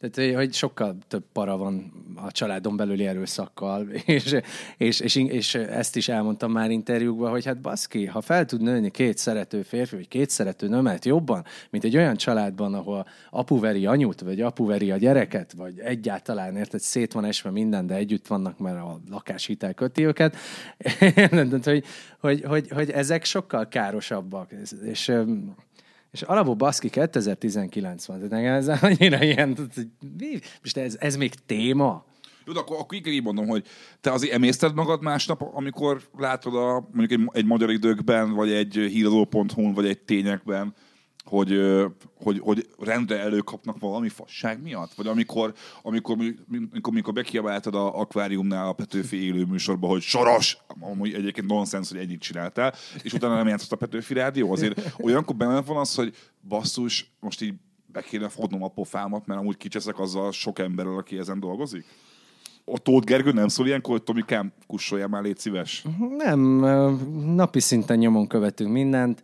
[0.01, 4.37] Tehát, hogy sokkal több para van a családon belüli erőszakkal, és,
[4.77, 8.91] és, és, és ezt is elmondtam már interjúkban, hogy hát baszki, ha fel tud nőni
[8.91, 13.87] két szerető férfi, vagy két szerető nőmet jobban, mint egy olyan családban, ahol apu veri
[13.87, 18.27] anyut, vagy apu veri a gyereket, vagy egyáltalán, érted, szét van esve minden, de együtt
[18.27, 20.37] vannak, mert a lakáshitel köti őket,
[21.65, 21.85] hogy,
[22.19, 24.51] hogy, hogy, hogy ezek sokkal károsabbak,
[24.85, 25.13] és
[26.13, 29.71] és alapból baszki 2019 van, tehát nekem ez annyira ilyen,
[30.63, 32.05] most ez, ez még téma?
[32.47, 33.67] Jó, akkor, akkor így, így mondom, hogy
[34.01, 38.75] te azért emészted magad másnap, amikor látod a, mondjuk egy, egy magyar időkben, vagy egy
[38.75, 40.75] híradó.hu-n, vagy egy tényekben,
[41.25, 41.61] hogy,
[42.23, 44.95] hogy, hogy rendre előkapnak valami fasság miatt?
[44.95, 46.17] Vagy amikor, amikor,
[46.49, 51.99] amikor, amikor bekiabáltad a akváriumnál a Petőfi élő műsorba, hogy soros, amúgy egyébként nonsens, hogy
[51.99, 56.15] ennyit csináltál, és utána nem játszott a Petőfi rádió, azért olyankor benne van az, hogy
[56.49, 57.55] basszus, most így
[57.87, 61.85] be kéne fognom a pofámat, mert amúgy kicseszek azzal sok emberrel, aki ezen dolgozik?
[62.65, 65.85] A Tóth Gergő nem szól ilyenkor, hogy Tomikám, kussoljál már, légy szíves.
[66.17, 66.41] Nem,
[67.35, 69.23] napi szinten nyomon követünk mindent,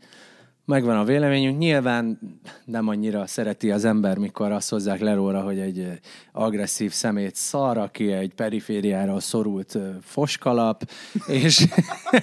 [0.66, 1.58] megvan a véleményünk.
[1.58, 2.18] Nyilván
[2.64, 6.00] nem annyira szereti az ember, mikor azt hozzák le róla, hogy egy
[6.32, 10.90] agresszív szemét szar, aki egy perifériára szorult foskalap,
[11.26, 11.66] és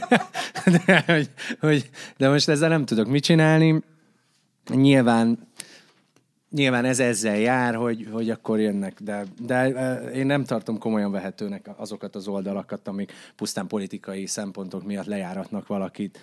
[0.86, 1.30] de, hogy,
[1.60, 3.82] hogy, de most ezzel nem tudok mit csinálni.
[4.74, 5.52] Nyilván
[6.50, 9.68] Nyilván ez ezzel jár, hogy, hogy akkor jönnek, de, de
[10.12, 16.20] én nem tartom komolyan vehetőnek azokat az oldalakat, amik pusztán politikai szempontok miatt lejáratnak valakit.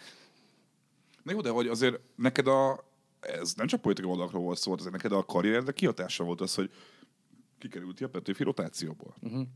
[1.23, 2.85] Na jó, de hogy azért neked a,
[3.21, 6.71] ez nem csak politikai oldalakról volt szó, azért neked a karrieredre kihatása volt az, hogy
[7.59, 9.15] kikerülti a Petőfi rotációból.
[9.21, 9.47] Uh-huh.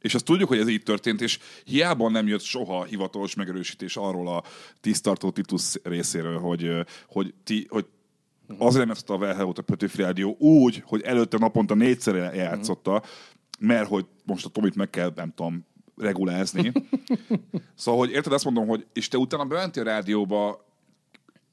[0.00, 4.28] És azt tudjuk, hogy ez így történt, és hiába nem jött soha hivatalos megerősítés arról
[4.28, 4.44] a
[4.80, 6.70] tisztartó Titus részéről, hogy,
[7.06, 7.86] hogy, ti, hogy
[8.58, 13.02] azért nem játszotta a Velhelót a Petőfi Rádió úgy, hogy előtte naponta négyszer játszotta,
[13.58, 15.66] mert hogy most a Tomit meg kell, nem tudom,
[15.96, 16.72] regulázni.
[17.74, 20.67] szóval, hogy érted, azt mondom, hogy és te utána bementél a rádióba,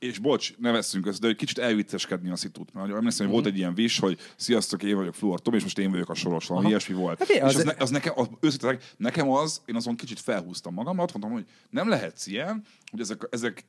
[0.05, 2.73] és bocs, ne veszünk össze, de egy kicsit elvicceskedni a szitut.
[2.73, 5.79] Mert emlékszem, hogy volt egy ilyen vis, hogy sziasztok, én vagyok Fluor Tom, és most
[5.79, 7.19] én vagyok a soros, valami ilyesmi volt.
[7.19, 10.73] Hát és az- az, ne, az nekem, az, őszintén, nekem az, én azon kicsit felhúztam
[10.73, 13.65] magamat, mondtam, hogy nem lehetsz ilyen, hogy ezek, ezek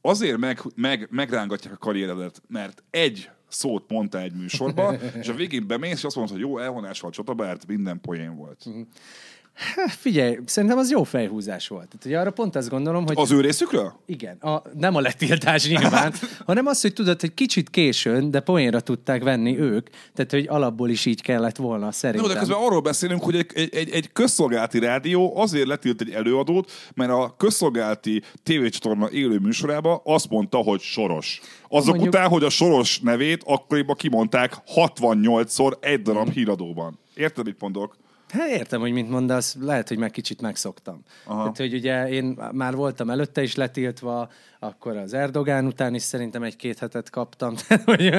[0.00, 5.66] azért meg, meg, megrángatják a karrieredet, mert egy szót mondta egy műsorba, és a végén
[5.66, 8.64] bemész, és azt mondod, hogy jó, elvonás volt csatabárt, minden poén volt.
[9.58, 11.86] Hát figyelj, szerintem az jó fejhúzás volt.
[11.88, 13.14] Tehát, hogy arra pont azt gondolom, hogy...
[13.18, 13.92] Az ő részükről?
[14.06, 16.12] Igen, a, nem a letiltás nyilván,
[16.46, 20.88] hanem az, hogy tudod, hogy kicsit későn, de poénra tudták venni ők, tehát hogy alapból
[20.90, 22.32] is így kellett volna No, szerintem.
[22.32, 26.70] de közben arról beszélünk, hogy egy, egy, egy, egy közszolgálati rádió azért letilt egy előadót,
[26.94, 31.40] mert a közszolgálati tévécsatorna élő műsorába azt mondta, hogy soros.
[31.68, 36.98] Azok Mondjuk- után, hogy a soros nevét akkoriban kimondták 68-szor egy darab híradóban.
[37.14, 37.96] Érted, mit mondok?
[38.28, 41.02] Hát értem, hogy mit mondasz, lehet, hogy meg kicsit megszoktam.
[41.24, 41.38] Aha.
[41.38, 46.42] Tehát, hogy ugye én már voltam előtte is letiltva, akkor az Erdogán után is szerintem
[46.42, 47.54] egy-két hetet kaptam.
[47.68, 48.14] Tehát, hogy,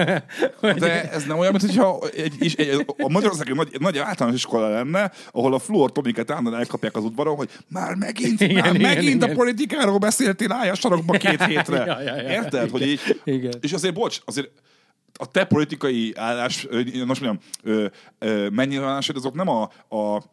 [0.59, 4.37] hogy, De ez nem olyan, mint hogyha egy, egy, egy, a Magyarországi nagy, nagy általános
[4.39, 8.75] iskola lenne, ahol a fluor Tomiket állandóan elkapják az udvaron, hogy már megint, Igen, már
[8.75, 9.37] igen, megint a igen.
[9.37, 11.85] politikáról beszéltél, állj a sarokba két hétre.
[11.85, 12.29] Ja, ja, ja.
[12.29, 12.69] Érted?
[12.69, 13.53] Hogy így, Igen.
[13.61, 14.49] És azért, bocs, azért
[15.21, 16.67] a te politikai állás,
[17.05, 17.39] most mondjam,
[18.51, 19.61] megnyilvánulásod, azok nem a,
[19.95, 20.23] a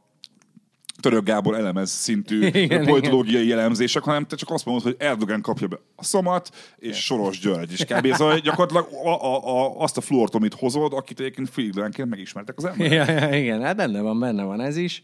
[1.00, 5.66] Török Gábor elemez szintű Igen, politológiai elemzések, hanem te csak azt mondod, hogy Erdogan kapja
[5.66, 8.14] be a szomat, és Soros György is kb.
[8.14, 12.64] Szóval gyakorlatilag a, a, a, azt a fluort, amit hozod, akit egyébként filigránként megismertek az
[12.78, 13.08] emberek.
[13.08, 15.02] ja, ja, igen, hát benne van, benne van ez is.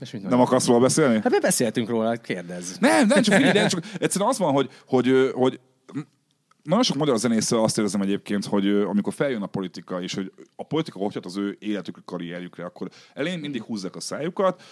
[0.00, 1.20] És mit Nem akarsz róla beszélni?
[1.22, 2.76] Hát beszéltünk róla, kérdezz.
[2.78, 5.60] Nem, nem, csak figyelj, de csak egyszerűen az van, hogy, hogy, hogy
[6.62, 10.62] nagyon sok magyar zenésszel azt érzem egyébként, hogy amikor feljön a politika, és hogy a
[10.62, 14.62] politika hogy hat az ő életükre, karrierjükre, akkor elén mindig húzzák a szájukat,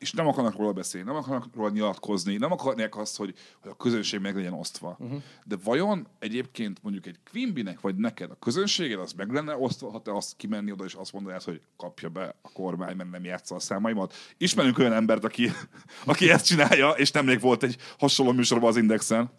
[0.00, 3.76] és nem akarnak róla beszélni, nem akarnak róla nyilatkozni, nem akarják azt, hogy, hogy a
[3.76, 4.96] közönség meg legyen osztva.
[4.98, 5.22] Uh-huh.
[5.44, 10.02] De vajon egyébként mondjuk egy Quimby-nek, vagy neked a közönséged, az meg lenne osztva, ha
[10.02, 13.54] te azt kimenni oda, és azt mondanád, hogy kapja be a kormány, mert nem játsza
[13.54, 14.14] a számaimat.
[14.36, 15.50] Ismerünk olyan embert, aki,
[16.04, 19.30] aki ezt csinálja, és nemrég volt egy hasonló műsorban az Indexen.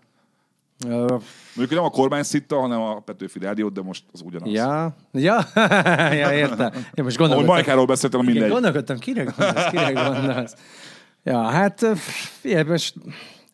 [0.88, 4.52] Mondjuk nem a kormány szitta, hanem a Petőfi Rádiót, de most az ugyanaz.
[4.52, 5.40] Ja, ja,
[6.22, 6.72] ja, értem.
[6.94, 7.56] Én most gondolkodtam.
[7.56, 8.50] Majkáról beszéltem, mindegy.
[8.50, 10.56] gondolkodtam, kire gondolsz, kire gondolsz.
[11.24, 11.86] Ja, hát
[12.42, 12.96] figyelj, most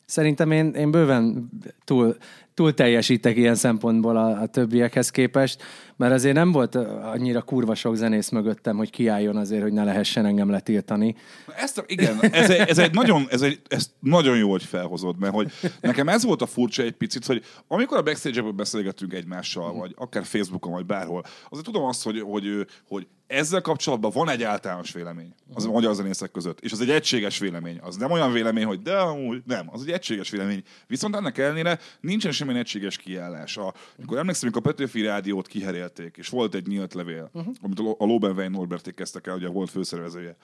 [0.05, 1.49] szerintem én, én bőven
[1.83, 2.17] túl,
[2.57, 5.63] túl teljesítek ilyen szempontból a, a többiekhez képest,
[5.95, 10.25] mert azért nem volt annyira kurva sok zenész mögöttem, hogy kiálljon azért, hogy ne lehessen
[10.25, 11.15] engem letiltani.
[11.55, 15.33] Ezt igen, ez egy, ez egy nagyon, ez egy, ezt nagyon jó, hogy felhozod, mert
[15.33, 15.51] hogy
[15.81, 20.23] nekem ez volt a furcsa egy picit, hogy amikor a backstage-ekben beszélgetünk egymással, vagy akár
[20.23, 25.33] Facebookon, vagy bárhol, azért tudom azt, hogy, hogy, hogy ezzel kapcsolatban van egy általános vélemény
[25.53, 27.79] az a magyar zenészek között, és az egy egységes vélemény.
[27.81, 30.63] Az nem olyan vélemény, hogy de amúgy nem, az egy egységes vélemény.
[30.87, 33.57] Viszont ennek ellenére nincsen semmilyen egységes kiállás.
[33.57, 37.55] A, amikor emlékszem, amikor a Petőfi rádiót kiherélték, és volt egy nyílt levél, uh-huh.
[37.61, 40.35] amit a Lo- a Lobenwein Norberték kezdtek el, ugye volt főszervezője,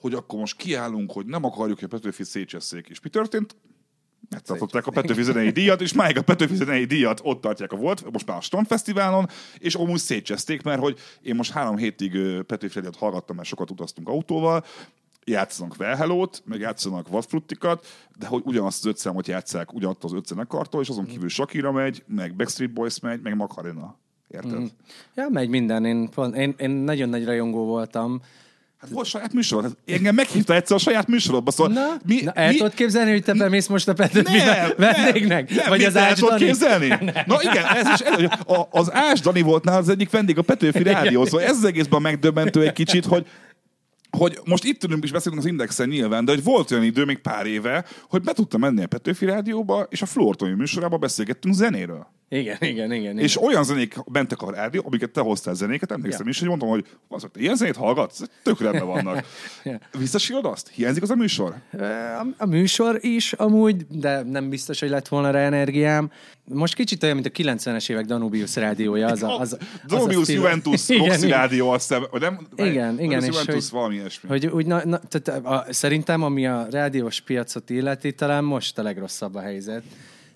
[0.00, 2.88] hogy akkor most kiállunk, hogy nem akarjuk, hogy a Petőfi szétsesszék.
[2.88, 3.56] És mi történt?
[4.30, 8.10] Megtartották a Petőfi zenei díjat, és máig a Petőfi zenei díjat ott tartják a volt,
[8.12, 9.28] most már a Stone Fesztiválon,
[9.58, 14.08] és amúgy szétcseszték, mert hogy én most három hétig Petőfi Rádiót hallgattam, mert sokat utaztunk
[14.08, 14.64] autóval,
[15.24, 17.86] játszanak Velhelót, meg játszanak Vadfruttikat,
[18.18, 21.72] de hogy ugyanazt az öt számot játszák ugyanazt az öt zenekartól, és azon kívül Shakira
[21.72, 23.96] megy, meg Backstreet Boys megy, meg Macarena.
[24.28, 24.58] Érted?
[24.58, 24.64] Mm.
[25.14, 25.84] Ja, megy minden.
[25.84, 28.20] Én, én, én nagyon nagy rajongó voltam.
[28.80, 29.64] Hát volt saját műsorod.
[29.64, 33.22] Hát engem meghívta egyszer a saját műsorodba, szóval Na, mi, na el tudod képzelni, hogy
[33.22, 34.38] te bemész most a Petőfi
[34.76, 35.54] vendégnek?
[35.54, 36.44] Nem, Vagy az el Ács Dani?
[36.44, 36.88] képzelni?
[37.26, 40.42] Na igen, ez is, ez, a, az Ás Dani volt nála az egyik vendég a
[40.42, 43.26] Petőfi Rádió, szóval ez az egészben megdöbbentő egy kicsit, hogy
[44.10, 47.18] hogy most itt ülünk és beszélünk az Indexen nyilván, de hogy volt olyan idő még
[47.18, 52.06] pár éve, hogy be tudtam menni a Petőfi Rádióba, és a Flortoni műsorába beszélgettünk zenéről.
[52.32, 53.18] Igen, igen, igen.
[53.18, 56.30] És olyan zenék mentek a rádió, amiket te hoztál zenéket, emlékszem Ja.
[56.30, 59.24] is, hogy mondtam, hogy az, te ilyen zenét hallgatsz, tök rendben vannak.
[59.64, 59.78] Ja.
[59.98, 60.68] Visszasírod azt?
[60.74, 61.54] Hiányzik az a műsor?
[61.72, 66.10] A, a műsor is amúgy, de nem biztos, hogy lett volna rá energiám.
[66.44, 69.06] Most kicsit olyan, mint a 90-es évek Danubius rádiója.
[69.06, 69.52] Az a, az,
[69.86, 70.42] az a Domius stílus.
[70.42, 71.38] Juventus, Igen, Roxy igen.
[71.38, 72.46] Rádió, azt hiszem, nem?
[72.56, 74.28] Igen, igen, Domius és Juventus, hogy- valami ilyesmi.
[74.28, 78.82] Hogy úgy, na, na, tehát a, szerintem, ami a rádiós piacot illeti, talán most a
[78.82, 79.82] legrosszabb a helyzet.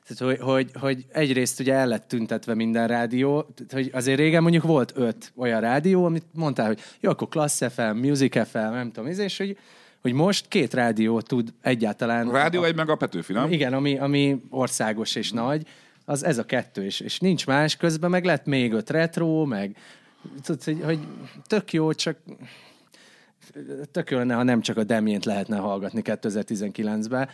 [0.06, 4.42] Tehát, hogy, hogy, hogy egyrészt ugye el lett tüntetve minden rádió, tehát, hogy azért régen
[4.42, 8.92] mondjuk volt öt olyan rádió, amit mondtál, hogy jó, akkor Class FM, Music FM, nem
[8.92, 9.58] tudom, ez, és hogy,
[10.00, 12.28] hogy most két rádió tud egyáltalán...
[12.28, 13.52] A Rádió egy meg a Petőfi, nem?
[13.52, 15.66] Igen, ami, ami országos és nagy,
[16.04, 19.76] az ez a kettő, és, és nincs más, közben meg lett még öt retro, meg
[20.42, 20.98] tudod, hogy, hogy
[21.46, 22.16] tök jó, csak
[23.90, 27.28] tök jó lenne, ha nem csak a Demjént lehetne hallgatni 2019-ben.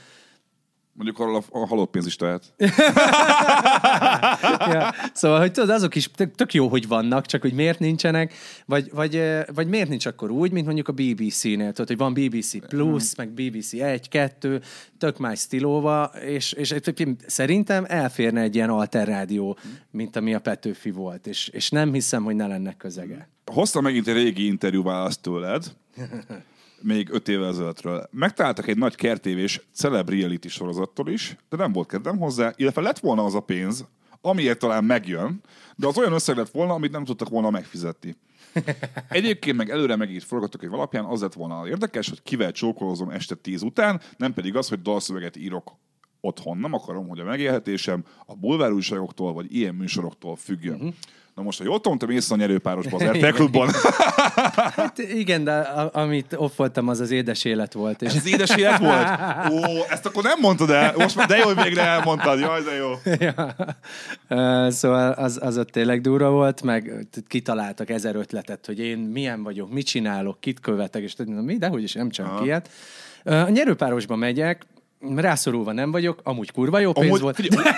[1.00, 2.52] Mondjuk arról a, a halott pénz is tehet.
[4.72, 4.94] ja.
[5.12, 8.34] Szóval, hogy tudod, azok is tök, tök jó, hogy vannak, csak hogy miért nincsenek,
[8.66, 9.22] vagy, vagy,
[9.54, 13.30] vagy miért nincs akkor úgy, mint mondjuk a BBC-nél, tudod, hogy van BBC Plus, meg
[13.30, 14.60] BBC 1, 2,
[14.98, 16.74] tök más stílóva, és, és
[17.26, 19.58] szerintem elférne egy ilyen alter rádió,
[19.90, 23.28] mint ami a Petőfi volt, és, és nem hiszem, hogy ne lenne közege.
[23.52, 25.64] Hoztam megint egy régi interjúválaszt tőled,
[26.82, 28.08] még öt évvel ezelőttről.
[28.10, 32.98] Megtaláltak egy nagy kertévés celeb reality sorozattól is, de nem volt kedvem hozzá, illetve lett
[32.98, 33.84] volna az a pénz,
[34.20, 35.40] amiért talán megjön,
[35.76, 38.16] de az olyan összeg lett volna, amit nem tudtak volna megfizetni.
[39.08, 43.62] Egyébként meg előre megírt forgatókönyv alapján az lett volna érdekes, hogy kivel csókolozom este tíz
[43.62, 45.72] után, nem pedig az, hogy dalszöveget írok
[46.20, 46.58] otthon.
[46.58, 50.74] Nem akarom, hogy a megélhetésem a bulvárújságoktól vagy ilyen műsoroktól függjön.
[50.74, 50.94] Uh-huh.
[51.40, 53.68] Na most, ha jól tudom, te mész a nyerőpárosba az RTL klubban.
[54.76, 58.02] Hát igen, de a, amit offoltam, az az édes élet volt.
[58.02, 59.08] És Ez az édes élet volt?
[59.50, 60.94] Ó, ezt akkor nem mondtad el.
[60.96, 62.40] Most már, de jó, hogy végre elmondtad.
[62.40, 62.90] Jaj, de jó.
[63.26, 64.70] ja.
[64.70, 69.72] Szóval az, az ott tényleg durva volt, meg kitaláltak ezer ötletet, hogy én milyen vagyok,
[69.72, 72.70] mit csinálok, kit követek, és tudod, mi, dehogy is nem csak ilyet.
[73.24, 74.66] Ö, A nyerőpárosba megyek,
[75.00, 77.34] rászorulva nem vagyok, amúgy kurva jó pénz Amúgy, volt.
[77.34, 77.68] figyelj,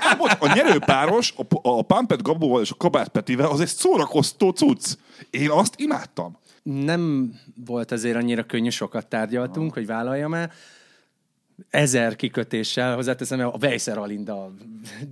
[0.00, 4.50] á, bocs, a nyerőpáros, a, a Pampet Gabóval és a Kabát Petivel, az egy szórakoztó
[4.50, 4.96] cucc.
[5.30, 6.38] Én azt imádtam.
[6.62, 7.32] Nem
[7.66, 10.52] volt azért annyira könnyű, sokat tárgyaltunk, hogy vállaljam el.
[11.70, 14.52] Ezer kikötéssel, hozzáteszem, a Weiser Alinda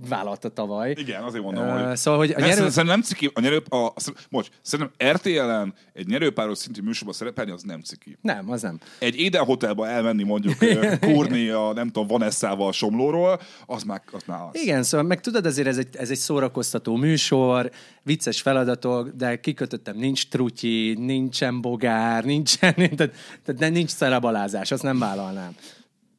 [0.09, 0.93] vállalta tavaly.
[0.97, 1.97] Igen, azért mondom, Ö, hogy...
[1.97, 2.53] Szóval, hogy a nyerő...
[2.53, 3.93] Szerintem nem ciki, a nyerő, a, a,
[4.29, 8.17] most, szerintem RTL-en egy nyerőpáros szintű műsorban szerepelni, az nem ciki.
[8.21, 8.79] Nem, az nem.
[8.99, 14.23] Egy Éden Hotelba elmenni mondjuk ö, kúrni a, nem tudom, Vanessával Somlóról, az már, az
[14.25, 14.61] már az.
[14.61, 17.71] Igen, szóval meg tudod, azért ez egy, ez egy szórakoztató műsor,
[18.01, 23.13] vicces feladatok, de kikötöttem, nincs trutyi, nincsen bogár, nincsen, tehát,
[23.45, 25.55] tehát nincs szelebalázás, azt nem vállalnám.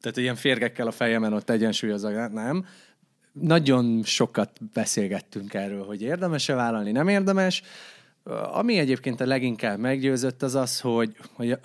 [0.05, 2.65] Tehát ilyen férgekkel a fejemen ott egyensúlyozok, nem.
[3.31, 7.61] Nagyon sokat beszélgettünk erről, hogy érdemes-e vállalni, nem érdemes.
[8.51, 11.57] Ami egyébként a leginkább meggyőzött, az az, hogy, hogy,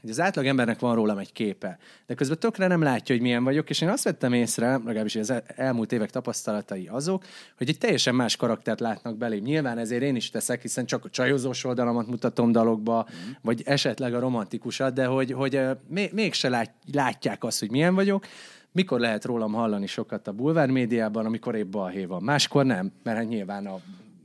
[0.00, 3.44] hogy az átlag embernek van rólam egy képe, de közben tökre nem látja, hogy milyen
[3.44, 7.24] vagyok, és én azt vettem észre, legalábbis az el- elmúlt évek tapasztalatai azok,
[7.56, 9.42] hogy egy teljesen más karaktert látnak belém.
[9.42, 13.30] Nyilván ezért én is teszek, hiszen csak a csajozós oldalamat mutatom dalokba, mm.
[13.42, 18.26] vagy esetleg a romantikusat, de hogy, hogy mégse lát, látják azt, hogy milyen vagyok,
[18.72, 22.22] mikor lehet rólam hallani sokat a bulvár médiában, amikor épp balhé van.
[22.22, 23.80] Máskor nem, mert hát nyilván a,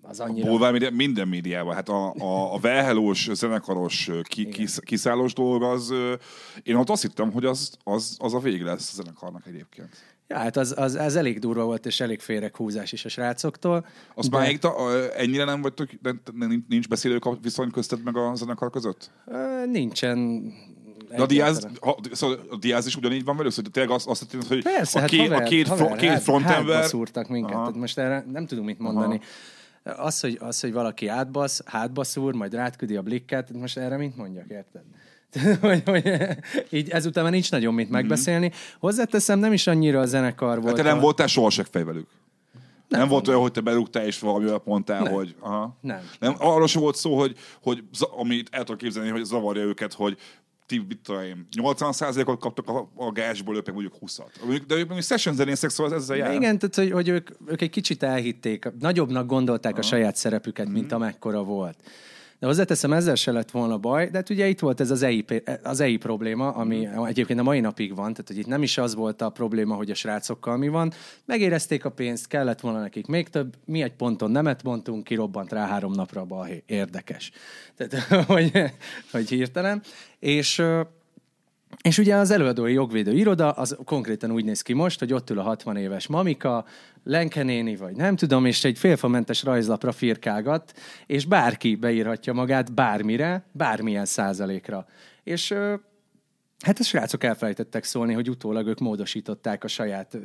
[0.07, 0.49] az annyira...
[0.49, 1.73] Bulvár média, minden médiában.
[1.75, 5.93] Hát a, a, a velhelós, zenekaros, ki, kis, kiszállós dolog, az,
[6.63, 10.15] én ott azt hittem, hogy az, az, az a vég lesz a zenekarnak egyébként.
[10.27, 13.85] Ja, hát az, az, az elég durva volt, és elég féreghúzás is a srácoktól.
[14.15, 14.59] Azt de- már egy,
[15.15, 15.89] ennyire nem vagytok,
[16.67, 19.11] nincs- beszélő viszony közted meg a zenekar között?
[19.71, 20.51] Nincsen.
[21.09, 24.35] De a Diaz, ha, szóval a Diaz is ugyanígy van velük, hogy tényleg azt, azt
[24.47, 26.85] hogy Persze, a, hát két, haver, a két, haver, fro, két hát- frontember...
[26.85, 27.61] szúrtak minket, Aha.
[27.61, 29.19] tehát most erre nem tudunk mit mondani.
[29.97, 34.15] Az hogy, az, hogy valaki átbasz, hátba szúr, majd rátküdi a blikket, most erre mit
[34.17, 34.81] mondjak, érted?
[35.61, 36.11] hogy, hogy,
[36.69, 38.51] így ezután már nincs nagyon mit megbeszélni.
[38.79, 40.67] Hozzáteszem, nem is annyira a zenekar volt.
[40.67, 42.07] Hát te nem a- voltál soha seggfej velük?
[42.88, 45.13] Nem, nem volt olyan, hogy te berúgtál és valami olyat mondtál, Nem.
[45.13, 45.36] hogy...
[45.39, 45.77] Aha.
[45.81, 45.99] Nem.
[46.19, 46.36] nem.
[46.38, 50.17] Arról sem volt szó, hogy, hogy za- amit el tudok képzelni, hogy zavarja őket, hogy
[50.66, 54.39] ti, mit tudom én, 80%-ot kaptak a, a gázsból, ők meg mondjuk 20-at.
[54.41, 56.34] Mondjuk- De ők mondjuk session zenészek, szóval ez ezzel jár.
[56.34, 60.86] Igen, tehát hogy, hogy ők, ők egy kicsit elhitték, nagyobbnak gondolták a saját szerepüket, mint
[60.86, 60.95] Mhm.
[60.95, 61.78] amekkora volt.
[62.45, 65.25] De hozzáteszem, ezzel se lett volna baj, de hát ugye itt volt ez az EI,
[65.63, 67.05] az EI probléma, ami Mhm.
[67.05, 69.91] egyébként a mai napig van, tehát hogy itt nem is az volt a probléma, hogy
[69.91, 70.91] a srácokkal mi van.
[71.25, 75.67] Megérezték a pénzt, kellett volna nekik még több, mi egy ponton nemet mondtunk, kirobbant rá
[75.67, 76.63] három napra a balhé.
[76.65, 77.31] Érdekes.
[77.77, 78.63] Tehát, hogy,
[79.11, 79.81] hogy hirtelen.
[80.19, 80.63] És
[81.81, 85.39] és ugye az előadói jogvédő iroda, az konkrétan úgy néz ki most, hogy ott ül
[85.39, 86.65] a 60 éves mamika,
[87.07, 87.95] Lenkenéni, vagy.
[87.95, 90.73] Nem tudom, és egy félfamentes rajzlapra firkálgat,
[91.05, 94.85] és bárki beírhatja magát bármire, bármilyen százalékra.
[95.23, 95.55] És
[96.59, 100.17] Hát a srácok elfelejtettek szólni, hogy utólag ők módosították a saját,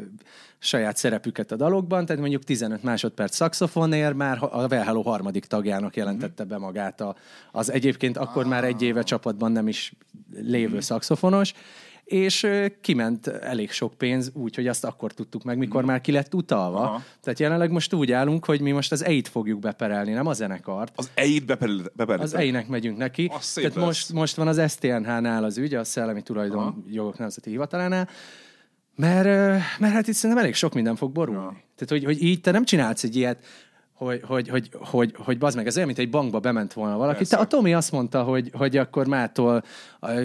[0.58, 5.96] saját szerepüket a dalokban, tehát mondjuk 15 másodperc szaxofonér már a Well Hello harmadik tagjának
[5.96, 7.16] jelentette be magát a,
[7.52, 9.92] az egyébként akkor már egy éve csapatban nem is
[10.32, 11.52] lévő szaxofonos,
[12.10, 12.46] és
[12.80, 16.80] kiment elég sok pénz, úgy, hogy azt akkor tudtuk meg, mikor már ki lett utalva.
[16.80, 17.02] Aha.
[17.20, 20.92] Tehát jelenleg most úgy állunk, hogy mi most az EIT fogjuk beperelni, nem a zenekart.
[20.96, 22.22] Az EIT beperült.
[22.22, 23.30] Az EI-nek megyünk neki.
[23.34, 23.84] Az Tehát lesz.
[23.84, 28.08] most, most van az STNH-nál az ügy, a Szellemi Tulajdonjogok Nemzeti Hivatalánál,
[28.96, 29.24] mert,
[29.78, 31.40] mert hát itt szerintem elég sok minden fog borulni.
[31.40, 31.62] Ja.
[31.74, 33.44] Tehát, hogy, hogy így te nem csinálsz egy ilyet,
[34.04, 37.18] hogy, hogy, hogy, hogy, hogy bazd meg, ez olyan, mint egy bankba bement volna valaki.
[37.18, 37.36] Persze.
[37.36, 39.64] Te, a Tomi azt mondta, hogy, hogy akkor mától,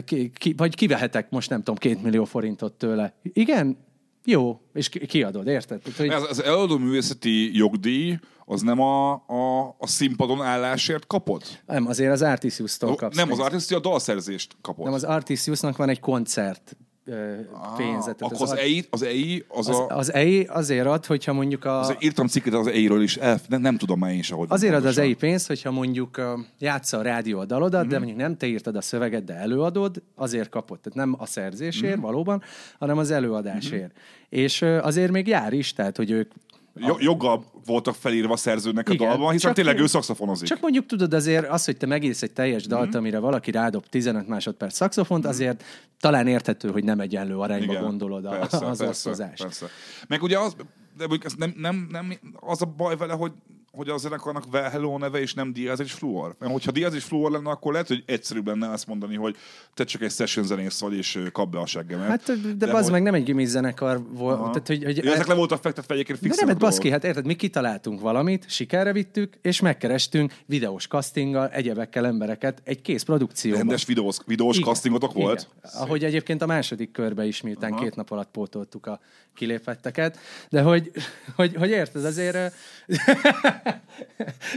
[0.05, 3.13] ki, ki, vagy kivehetek most nem tudom, két millió forintot tőle.
[3.21, 3.77] Igen?
[4.25, 5.81] Jó, és ki- kiadod, érted?
[5.81, 6.07] Tehát, hogy...
[6.07, 11.43] Ez, az előadó művészeti jogdíj, az nem a, a, a színpadon állásért kapod?
[11.65, 14.85] Nem, azért az Artisius-tól kapsz nem, az artisti a dalszerzést kapod.
[14.85, 17.33] Nem, az Artisiusnak van egy koncert ö,
[17.77, 18.13] pénze.
[18.13, 19.87] tehát Akkor az, Ar- EI, az EI, az, az, a...
[19.97, 21.79] az EI azért ad, hogyha mondjuk a...
[21.79, 24.73] Az írtam cikket az EI-ről is, el, nem, nem tudom már én se, hogy Azért
[24.73, 24.97] ad az.
[24.97, 26.21] EI pénzt, hogyha mondjuk
[26.59, 27.89] játsza a rádió a dalodat, Mhm.
[27.89, 30.79] de mondjuk nem te írtad a szöveget, de előadod, azért kapod.
[30.79, 32.03] Tehát nem a szerzésért Mhm.
[32.05, 32.41] valóban,
[32.79, 33.91] hanem az előadásért.
[34.29, 36.31] És ö, azért még jár is, tehát hogy ők
[36.75, 40.47] Jo- joggal voltak felírva a szerzőnek a Igen, dalban, hiszen csak- tényleg ő szakszafonozik.
[40.47, 44.27] Csak mondjuk tudod azért az, hogy te megírsz egy teljes dalt, amire valaki rádob 15
[44.27, 45.63] másodperc szaxofont, azért
[45.99, 49.43] talán érthető, hogy nem egyenlő arányba gondolod a, persze, az persze, osztozást.
[49.43, 49.65] Persze.
[50.07, 50.55] Meg ugye az,
[50.97, 53.31] de ez nem, nem, nem, az a baj vele, hogy
[53.75, 56.35] hogy a zenekarnak Hello neve, és nem Diaz és Fluor.
[56.39, 59.35] Mert hogyha Diaz és Fluor lenne, akkor lehet, hogy egyszerűbb lenne azt mondani, hogy
[59.73, 62.07] te csak egy session zenész vagy, és kap be a seggemet.
[62.07, 64.39] Hát, de, de az hogy- meg nem egy gimiz zenekar volt.
[64.39, 64.49] Aha.
[64.49, 67.03] Tehát, hogy, hogy Ja, ezek le voltak fektetve egyébként de fixen nem, hát baszki, hát
[67.03, 73.59] érted, mi kitaláltunk valamit, sikerre vittük, és megkerestünk videós castinggal, egyebekkel embereket egy kész produkcióban.
[73.59, 75.47] Rendes videós, videós Igen, castingotok volt?
[75.63, 75.81] Igen.
[75.81, 77.81] Ahogy egyébként a második körbe is, miután Aha.
[77.81, 78.99] két nap alatt pótoltuk a
[79.35, 80.19] kilépetteket.
[80.49, 80.91] De hogy,
[81.35, 82.37] hogy, hogy érted, azért...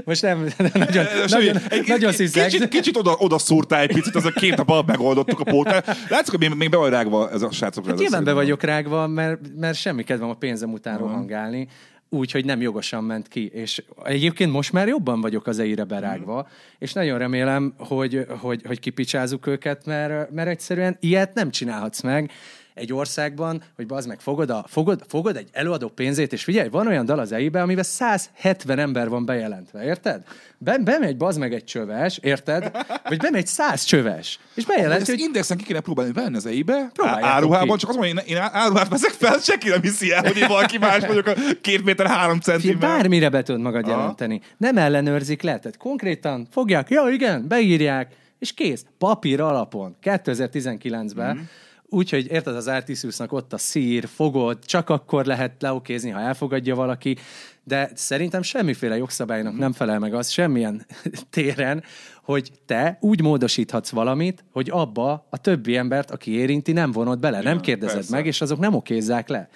[0.05, 2.49] Most nem, nagyon, nagyon, Egy- nagyon egy- sziszeg.
[2.49, 5.87] Kicsit, kicsit oda, oda szúrtál egy picit, az a két nap alatt megoldottuk a pótát.
[6.09, 7.93] Látszik, hogy még, még be van rágva ez a srácokra.
[7.93, 11.69] ez a Nyilván be vagyok rágva, mert, mert semmi kedvem a pénzem után rohangálni,
[12.11, 13.47] úgy, hogy nem jogosan ment ki.
[13.47, 16.49] És egyébként most már jobban vagyok az eire berágva,
[16.79, 22.31] és nagyon remélem, hogy, hogy, hogy kipicsázunk őket, mert, mert egyszerűen ilyet nem csinálhatsz meg
[22.79, 26.87] egy országban, hogy az meg fogod, a, fogod, fogod egy előadó pénzét, és figyelj, van
[26.87, 30.23] olyan dal az EI-be, amiben 170 ember van bejelentve, érted?
[30.59, 32.71] Be, bemegy bazd meg egy csöves, érted?
[33.05, 37.79] Vagy bemegy 100 csöves, és bejelenti, hogy indexen ki kéne próbálni venni az EI-be, áruhában,
[37.79, 40.79] csak az mondja, én, én áruhát veszek fel, senki nem hiszi el, hogy én valaki
[40.79, 42.89] más vagyok a két méter három centivel.
[42.89, 44.41] bármire be tudod magad jelenteni.
[44.57, 48.85] Nem ellenőrzik le, tehát konkrétan fogják, ja igen, beírják, és kész.
[48.99, 51.37] Papír alapon, 2019-ben.
[51.37, 51.45] Mhm.
[51.91, 57.17] Úgyhogy érted, az Artisiusnak ott a szír, fogod, csak akkor lehet leokézni, ha elfogadja valaki,
[57.65, 60.87] de szerintem semmiféle jogszabálynak nem felel meg az semmilyen
[61.31, 61.83] téren,
[62.23, 67.43] hogy te úgy módosíthatsz valamit, hogy abba a többi embert, aki érinti, nem vonod bele,
[67.43, 68.15] nem kérdezed persze.
[68.17, 69.49] meg, és azok nem okézzák le.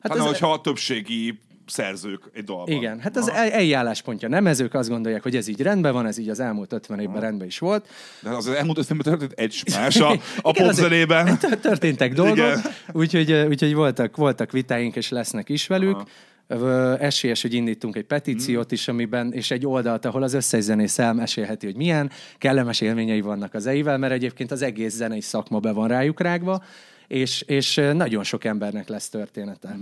[0.00, 1.40] Hát ez- hogyha a többségi
[1.70, 2.74] szerzők egy dalban.
[2.74, 4.28] igen, hát az egy álláspontja.
[4.28, 7.00] Nem ez ők azt gondolják, hogy ez így rendben van, ez így az elmúlt 50
[7.00, 7.88] évben rendben is volt.
[8.22, 10.10] De az elmúlt öt filmben történt egy más a,
[10.40, 11.38] a popzenében.
[11.38, 12.58] tör- Történtek dolgok,
[12.92, 16.02] úgyhogy, úgyhogy voltak, voltak vitáink, és lesznek is velük.
[16.46, 20.98] Ö, Esélyes, hogy indítunk egy petíciót is, amiben, és egy oldalt, ahol az összes zenész
[20.98, 25.72] elmesélheti, hogy milyen kellemes élményei vannak az eivel, mert egyébként az egész zenei szakma be
[25.72, 26.64] van rájuk rágva,
[27.08, 29.76] és, és nagyon sok embernek lesz története.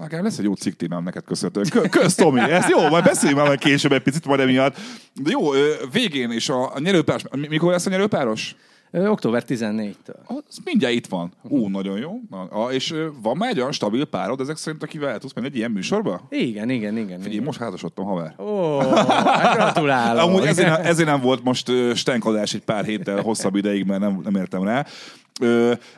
[0.00, 1.66] Nekem lesz egy jó cikk témám neked köszönhetően.
[1.70, 4.76] Kö- Kösz, Tomi, ez jó, majd beszéljünk már majd később egy picit majd emiatt.
[5.22, 5.50] De jó,
[5.92, 8.54] végén is a, a nyerőpáros, mi- mikor lesz a nyerőpáros?
[8.94, 10.14] Október 14-től.
[10.26, 11.32] Az mindjárt itt van.
[11.42, 12.12] Ú, nagyon jó.
[12.50, 15.56] A, és van már egy olyan stabil párod ezek szerint, akivel el tudsz menni egy
[15.56, 16.20] ilyen műsorba?
[16.30, 17.16] Igen, igen, igen.
[17.16, 17.44] Figyelj, igen.
[17.44, 18.34] most házasodtam, haver.
[18.38, 20.22] Ó, hát gratulálok.
[20.22, 24.00] Amúgy ezért, nem- ezért nem volt most ö, stenkodás egy pár héttel hosszabb ideig, mert
[24.00, 24.86] nem, nem értem rá.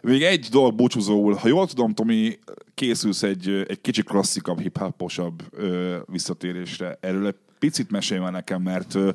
[0.03, 1.35] Még egy dolog búcsúzóul.
[1.35, 2.39] Ha jól tudom, Tomi,
[2.75, 5.43] készülsz egy, egy kicsi klasszikabb, hip-hoposabb
[6.07, 6.99] visszatérésre.
[7.01, 9.11] Erről egy picit mesélj már nekem, mert ö,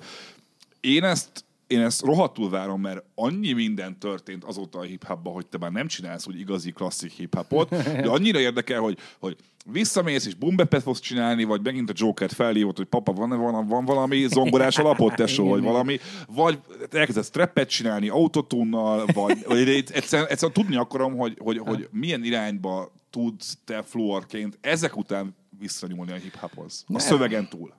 [0.80, 5.57] én ezt én ezt rohadtul várom, mert annyi minden történt azóta a hip hogy te
[5.57, 7.38] már nem csinálsz úgy igazi klasszik hip
[7.70, 9.36] de annyira érdekel, hogy, hogy
[9.72, 13.86] visszamész és bumbepet fogsz csinálni, vagy megint a Joker felhívott, hogy papa, van, van, van
[13.86, 16.59] valami zongorás alapot, tesó, vagy valami, vagy
[16.91, 22.91] elkezdesz trappet csinálni autotunnal, vagy, vagy egyszerűen, egyszerűen tudni akarom, hogy, hogy, hogy milyen irányba
[23.09, 26.86] tudsz te fluorként ezek után visszanyúlni a hip-hophoz.
[26.93, 27.74] A szövegen túl.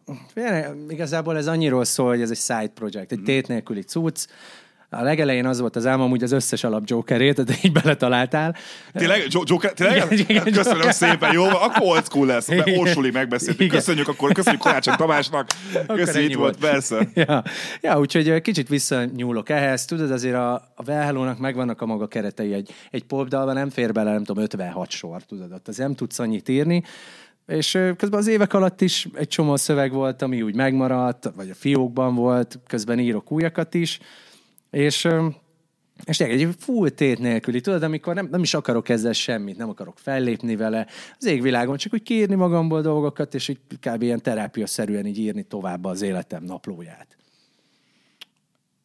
[0.89, 4.27] Igazából ez annyiról szól, hogy ez egy side project, egy tét nélküli cucc.
[4.93, 8.57] A legelején az volt az álmom, hogy az összes alap Jokerét, de így beletaláltál.
[8.93, 9.27] Tényleg?
[9.29, 9.73] Jo- Joker?
[9.73, 10.13] Tényleg?
[10.13, 10.95] Igen, igen, Köszönöm Joker.
[10.95, 11.45] szépen, jó?
[11.45, 12.49] Akkor old school lesz.
[12.49, 12.79] Igen.
[12.79, 13.61] Orsuli megbeszéltük.
[13.61, 13.77] Igen.
[13.77, 15.49] Köszönjük akkor, köszönjük Karácsony Tamásnak.
[15.87, 17.09] Köszi, ennyi itt volt, persze.
[17.15, 17.43] Ja,
[17.81, 19.85] ja úgyhogy kicsit visszanyúlok ehhez.
[19.85, 22.53] Tudod, azért a, a Velhelónak megvannak a maga keretei.
[22.53, 26.19] Egy, egy popdalban nem fér bele, nem tudom, 56 sor, tudod, ott az nem tudsz
[26.19, 26.83] annyit írni.
[27.51, 31.55] És közben az évek alatt is egy csomó szöveg volt, ami úgy megmaradt, vagy a
[31.55, 33.99] fiókban volt, közben írok újakat is.
[34.71, 35.09] És
[36.05, 39.99] és egy full tét nélküli, tudod, amikor nem, nem is akarok ezzel semmit, nem akarok
[39.99, 40.87] fellépni vele
[41.19, 44.03] az égvilágon, csak úgy kiírni magamból dolgokat, és így kb.
[44.03, 47.17] ilyen terápiaszerűen így írni tovább az életem naplóját.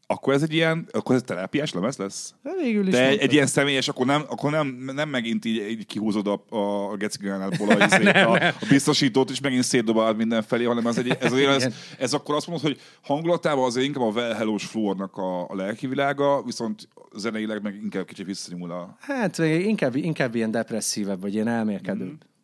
[0.08, 2.34] Akkor ez egy ilyen, akkor ez terápiás lemez lesz?
[2.44, 5.70] De végül is De egy, egy ilyen személyes, akkor nem, akkor nem, nem megint így,
[5.70, 10.88] így kihúzod a, a gecigánátból a, izét, a, a, biztosítót, és megint szétdobálod mindenfelé, hanem
[10.88, 14.34] ez, egy, ez, ez, ez, ez, akkor azt mondod, hogy hangulatában azért inkább a Well
[14.34, 14.76] Hello-s
[15.12, 18.98] a, a lelki világa, viszont zeneileg meg inkább kicsit visszanyúl a...
[19.00, 22.12] Hát inkább, inkább ilyen depresszívebb, vagy ilyen elmélkedőbb.
[22.12, 22.35] Mm.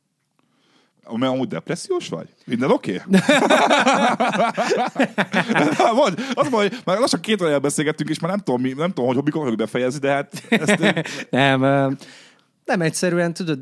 [1.03, 2.27] Amúgy depressziós vagy?
[2.45, 3.01] Minden oké?
[3.07, 3.19] Okay?
[5.95, 8.91] Vagy, az baj, hogy már lassan két olyan beszélgettünk, és már nem tudom, mi, nem
[8.91, 11.59] tudom hogy mikor fogjuk befejezni, de hát ezt, Nem,
[12.65, 13.59] nem egyszerűen, tudod,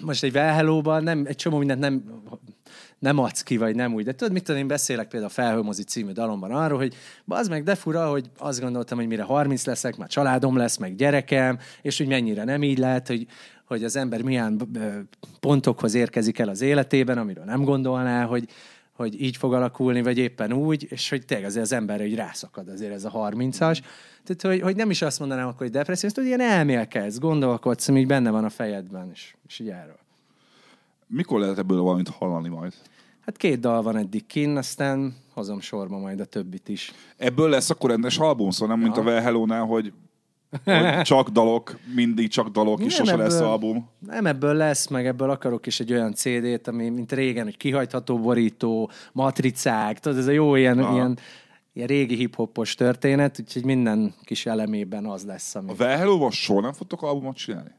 [0.00, 2.04] most egy Velhelóban nem, egy csomó mindent nem,
[2.98, 4.04] nem adsz ki, vagy nem úgy.
[4.04, 6.94] De tudod, mit tudom, én beszélek például a Felhőmozi című dalomban arról, hogy
[7.26, 10.94] az meg de fura, hogy azt gondoltam, hogy mire 30 leszek, már családom lesz, meg
[10.94, 13.26] gyerekem, és hogy mennyire nem így lehet, hogy,
[13.66, 14.60] hogy az ember milyen
[15.40, 18.48] pontokhoz érkezik el az életében, amiről nem gondolná, hogy,
[18.92, 22.68] hogy így fog alakulni, vagy éppen úgy, és hogy tényleg azért az ember hogy rászakad
[22.68, 23.78] azért ez a 30-as.
[24.24, 28.00] Tehát, hogy, hogy nem is azt mondanám akkor, hogy depresszió, hogy ilyen elmélkedsz, gondolkodsz, ami
[28.00, 29.98] így benne van a fejedben, és, és így erről.
[31.06, 32.72] mikor lehet ebből valamit hallani majd?
[33.20, 36.92] Hát két dal van eddig kin, aztán hozom sorba majd a többit is.
[37.16, 39.92] Ebből lesz akkor rendes album, szóval nem mint a Well Hello-nál, hogy,
[40.64, 43.88] hogy csak dalok, mindig csak dalok, és sose lesz ebből- album.
[44.06, 48.18] Nem ebből lesz, meg ebből akarok is egy olyan CD-t, ami mint régen, hogy kihajtható
[48.18, 50.94] borító, matricák, tudod, ez a jó ilyen, Aha.
[50.94, 51.18] ilyen,
[51.72, 55.70] ilyen régi hip-hopos történet, úgyhogy minden kis elemében az lesz, ami...
[55.70, 57.70] A Well Hello-val soha nem fogtok albumot csinálni?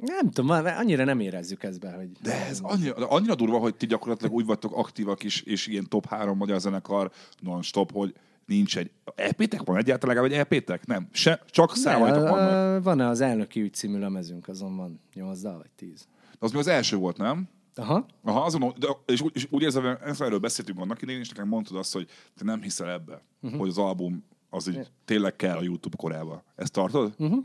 [0.00, 2.08] Nem tudom, már annyira nem érezzük ezt be, hogy...
[2.22, 5.88] De ez annyira, de annyira durva, hogy ti gyakorlatilag úgy vagytok aktívak is, és ilyen
[5.88, 7.10] top három magyar zenekar
[7.40, 8.14] non-stop, hogy
[8.46, 8.90] nincs egy...
[9.14, 10.86] EP-tek van egyáltalán, vagy EP-tek?
[10.86, 11.08] Nem.
[11.12, 12.50] Se, csak számoljatok Ne, vannak.
[12.50, 16.06] ö, van az elnöki ügy című lemezünk, azon van 8 dal vagy 10.
[16.30, 17.48] De az mi az első volt, nem?
[17.74, 18.06] Aha.
[18.22, 21.76] Aha, azon, de, és, úgy, és úgy érzem, erről beszéltünk annak idején, és nekem mondtad
[21.76, 23.60] azt, hogy te nem hiszel ebbe, uh-huh.
[23.60, 26.42] hogy az album az így tényleg kell a YouTube korába.
[26.56, 27.14] Ezt tartod?
[27.18, 27.44] Uh-huh.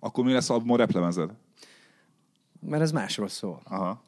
[0.00, 1.30] Akkor mi lesz albumon replemezed?
[2.60, 3.60] Mert ez másról szól.
[3.64, 4.02] Aha.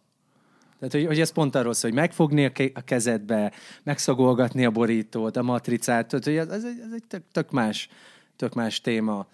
[0.81, 3.53] Tehát, hogy, hogy ez pont arról szól, hogy megfogni a, ke- a kezedbe,
[3.83, 7.89] megszagolgatni a borítót, a matricát, tehát, hogy ez, ez, egy, ez egy tök, tök, más,
[8.37, 9.27] tök más téma.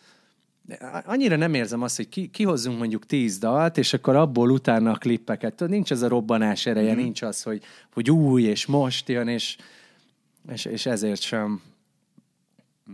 [0.62, 0.74] De
[1.04, 4.96] Annyira nem érzem azt, hogy ki, kihozzunk mondjuk tíz dalt, és akkor abból utána a
[4.96, 5.54] klippeket.
[5.54, 6.96] Tudod, nincs ez a robbanás ereje, mm.
[6.96, 9.56] nincs az, hogy, hogy új, és most jön, és,
[10.52, 11.62] és, és ezért sem.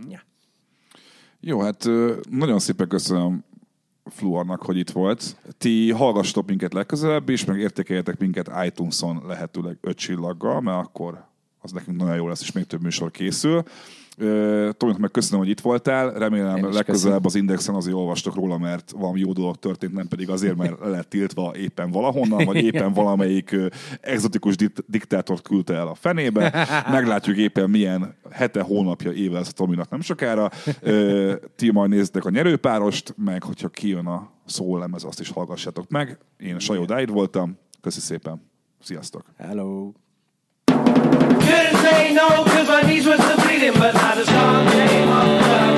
[0.08, 0.22] Ja.
[1.40, 1.88] Jó, hát
[2.30, 3.44] nagyon szépen köszönöm
[4.04, 5.36] Fluornak, hogy itt volt.
[5.58, 11.24] Ti hallgassatok minket legközelebb is, meg értékeljetek minket iTunes-on lehetőleg öt csillaggal, mert akkor
[11.60, 13.64] az nekünk nagyon jó lesz, és még több műsor készül.
[14.76, 16.12] Tominak meg köszönöm, hogy itt voltál.
[16.12, 20.56] Remélem legközelebb az Indexen azért olvastok róla, mert valami jó dolog történt, nem pedig azért,
[20.56, 23.56] mert le lett tiltva éppen valahonnan, vagy éppen valamelyik
[24.00, 26.66] exotikus dik- diktátort küldte el a fenébe.
[26.90, 30.50] Meglátjuk éppen milyen hete, hónapja, éve lesz a Tominak nem sokára.
[31.56, 36.18] Ti majd nézzetek a nyerőpárost, meg hogyha kijön a szólemez, azt is hallgassátok meg.
[36.38, 37.58] Én Sajó Dáid voltam.
[37.80, 38.50] Köszi szépen.
[38.80, 39.24] Sziasztok!
[39.38, 39.92] Hello.
[41.40, 44.14] Couldn't say no, cause my knees were still bleeding, but I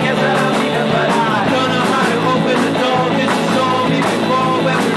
[0.03, 0.57] guess that I'm
[0.93, 3.03] but I don't know how to open the door.
[3.17, 4.93] Cause you saw me before when we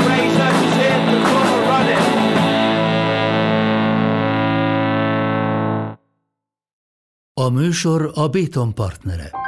[1.11, 2.05] the floor running.
[7.33, 9.46] A műsor a Béton partnere.